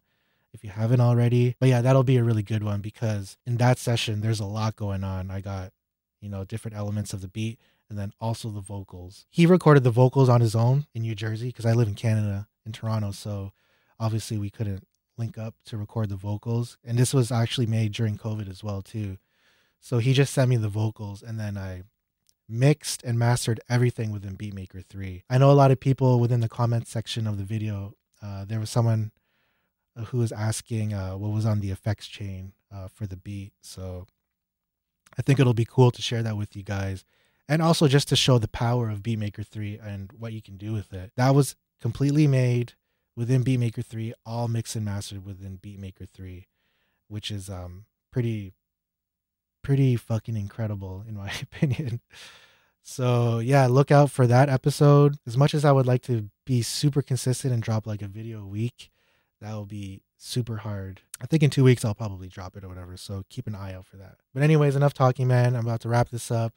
if 0.54 0.62
you 0.62 0.70
haven't 0.70 1.00
already. 1.00 1.56
But 1.58 1.68
yeah, 1.68 1.82
that'll 1.82 2.04
be 2.04 2.16
a 2.16 2.24
really 2.24 2.44
good 2.44 2.62
one 2.62 2.80
because 2.80 3.36
in 3.44 3.56
that 3.56 3.78
session, 3.78 4.20
there's 4.20 4.40
a 4.40 4.46
lot 4.46 4.76
going 4.76 5.02
on. 5.02 5.30
I 5.30 5.40
got 5.40 5.72
you 6.20 6.28
know, 6.28 6.44
different 6.44 6.76
elements 6.76 7.12
of 7.12 7.20
the 7.20 7.28
beat, 7.28 7.58
and 7.88 7.98
then 7.98 8.12
also 8.20 8.48
the 8.48 8.60
vocals. 8.60 9.26
He 9.30 9.46
recorded 9.46 9.84
the 9.84 9.90
vocals 9.90 10.28
on 10.28 10.40
his 10.40 10.54
own 10.54 10.86
in 10.94 11.02
New 11.02 11.14
Jersey 11.14 11.48
because 11.48 11.66
I 11.66 11.72
live 11.72 11.88
in 11.88 11.94
Canada, 11.94 12.48
in 12.66 12.72
Toronto. 12.72 13.12
So 13.12 13.52
obviously 13.98 14.38
we 14.38 14.50
couldn't 14.50 14.86
link 15.16 15.38
up 15.38 15.54
to 15.66 15.76
record 15.76 16.08
the 16.08 16.16
vocals. 16.16 16.78
And 16.84 16.98
this 16.98 17.14
was 17.14 17.32
actually 17.32 17.66
made 17.66 17.92
during 17.92 18.16
COVID 18.16 18.48
as 18.48 18.62
well, 18.62 18.82
too. 18.82 19.18
So 19.80 19.98
he 19.98 20.12
just 20.12 20.34
sent 20.34 20.50
me 20.50 20.56
the 20.56 20.68
vocals 20.68 21.22
and 21.22 21.38
then 21.38 21.56
I 21.56 21.82
mixed 22.48 23.02
and 23.04 23.18
mastered 23.18 23.60
everything 23.68 24.10
within 24.10 24.36
Beatmaker 24.36 24.84
3. 24.84 25.24
I 25.28 25.38
know 25.38 25.50
a 25.50 25.52
lot 25.52 25.70
of 25.70 25.80
people 25.80 26.18
within 26.18 26.40
the 26.40 26.48
comment 26.48 26.88
section 26.88 27.26
of 27.26 27.36
the 27.36 27.44
video, 27.44 27.94
uh, 28.22 28.44
there 28.44 28.60
was 28.60 28.70
someone 28.70 29.12
who 30.06 30.18
was 30.18 30.32
asking 30.32 30.94
uh, 30.94 31.12
what 31.12 31.32
was 31.32 31.44
on 31.44 31.60
the 31.60 31.70
effects 31.70 32.06
chain 32.06 32.52
uh, 32.72 32.88
for 32.88 33.06
the 33.06 33.16
beat. 33.16 33.52
So 33.60 34.06
I 35.18 35.22
think 35.22 35.40
it'll 35.40 35.54
be 35.54 35.64
cool 35.64 35.90
to 35.90 36.00
share 36.00 36.22
that 36.22 36.36
with 36.36 36.54
you 36.54 36.62
guys. 36.62 37.04
And 37.48 37.62
also 37.62 37.88
just 37.88 38.08
to 38.08 38.16
show 38.16 38.38
the 38.38 38.48
power 38.48 38.88
of 38.90 39.02
beatmaker 39.02 39.46
3 39.46 39.78
and 39.82 40.12
what 40.12 40.32
you 40.32 40.42
can 40.42 40.56
do 40.56 40.72
with 40.72 40.92
it. 40.92 41.12
That 41.16 41.34
was 41.34 41.56
completely 41.80 42.26
made 42.26 42.74
within 43.16 43.42
beatmaker 43.42 43.84
3 43.84 44.14
all 44.24 44.48
mixed 44.48 44.76
and 44.76 44.84
mastered 44.84 45.24
within 45.24 45.58
beatmaker 45.58 46.08
3 46.08 46.46
which 47.08 47.30
is 47.30 47.48
um 47.48 47.84
pretty 48.12 48.52
pretty 49.62 49.96
fucking 49.96 50.36
incredible 50.36 51.04
in 51.08 51.16
my 51.16 51.32
opinion. 51.42 52.00
So 52.82 53.38
yeah 53.38 53.66
look 53.66 53.90
out 53.90 54.10
for 54.10 54.26
that 54.26 54.48
episode. 54.48 55.16
As 55.26 55.36
much 55.36 55.54
as 55.54 55.64
i 55.64 55.72
would 55.72 55.86
like 55.86 56.02
to 56.02 56.30
be 56.46 56.62
super 56.62 57.02
consistent 57.02 57.52
and 57.52 57.62
drop 57.62 57.86
like 57.86 58.02
a 58.02 58.08
video 58.08 58.42
a 58.42 58.46
week 58.46 58.90
that 59.40 59.52
will 59.54 59.66
be 59.66 60.02
super 60.16 60.58
hard. 60.58 61.00
I 61.20 61.26
think 61.26 61.42
in 61.42 61.50
two 61.50 61.64
weeks 61.64 61.84
I'll 61.84 61.94
probably 61.94 62.28
drop 62.28 62.56
it 62.56 62.64
or 62.64 62.68
whatever. 62.68 62.96
So 62.96 63.24
keep 63.28 63.46
an 63.46 63.54
eye 63.54 63.74
out 63.74 63.86
for 63.86 63.96
that. 63.96 64.16
But 64.34 64.42
anyways, 64.42 64.76
enough 64.76 64.94
talking, 64.94 65.28
man. 65.28 65.54
I'm 65.54 65.66
about 65.66 65.80
to 65.82 65.88
wrap 65.88 66.10
this 66.10 66.30
up. 66.30 66.54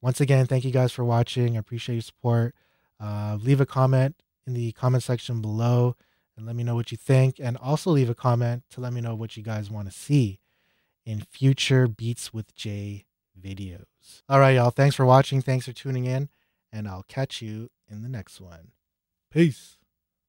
Once 0.00 0.20
again, 0.20 0.46
thank 0.46 0.64
you 0.64 0.70
guys 0.70 0.92
for 0.92 1.04
watching. 1.04 1.56
I 1.56 1.60
appreciate 1.60 1.96
your 1.96 2.02
support. 2.02 2.54
Uh, 3.00 3.38
leave 3.40 3.60
a 3.60 3.66
comment 3.66 4.16
in 4.46 4.54
the 4.54 4.72
comment 4.72 5.02
section 5.02 5.40
below 5.40 5.96
and 6.36 6.46
let 6.46 6.56
me 6.56 6.62
know 6.62 6.74
what 6.74 6.90
you 6.90 6.96
think. 6.96 7.36
And 7.38 7.56
also 7.56 7.90
leave 7.90 8.10
a 8.10 8.14
comment 8.14 8.64
to 8.70 8.80
let 8.80 8.92
me 8.92 9.00
know 9.00 9.14
what 9.14 9.36
you 9.36 9.42
guys 9.42 9.70
want 9.70 9.90
to 9.90 9.96
see 9.96 10.40
in 11.04 11.20
future 11.20 11.86
Beats 11.86 12.32
with 12.32 12.54
Jay 12.54 13.06
videos. 13.40 14.22
All 14.28 14.40
right, 14.40 14.56
y'all. 14.56 14.70
Thanks 14.70 14.96
for 14.96 15.06
watching. 15.06 15.42
Thanks 15.42 15.66
for 15.66 15.72
tuning 15.72 16.04
in. 16.04 16.28
And 16.72 16.88
I'll 16.88 17.04
catch 17.08 17.40
you 17.40 17.70
in 17.90 18.02
the 18.02 18.08
next 18.08 18.40
one. 18.40 18.72
Peace. 19.30 19.76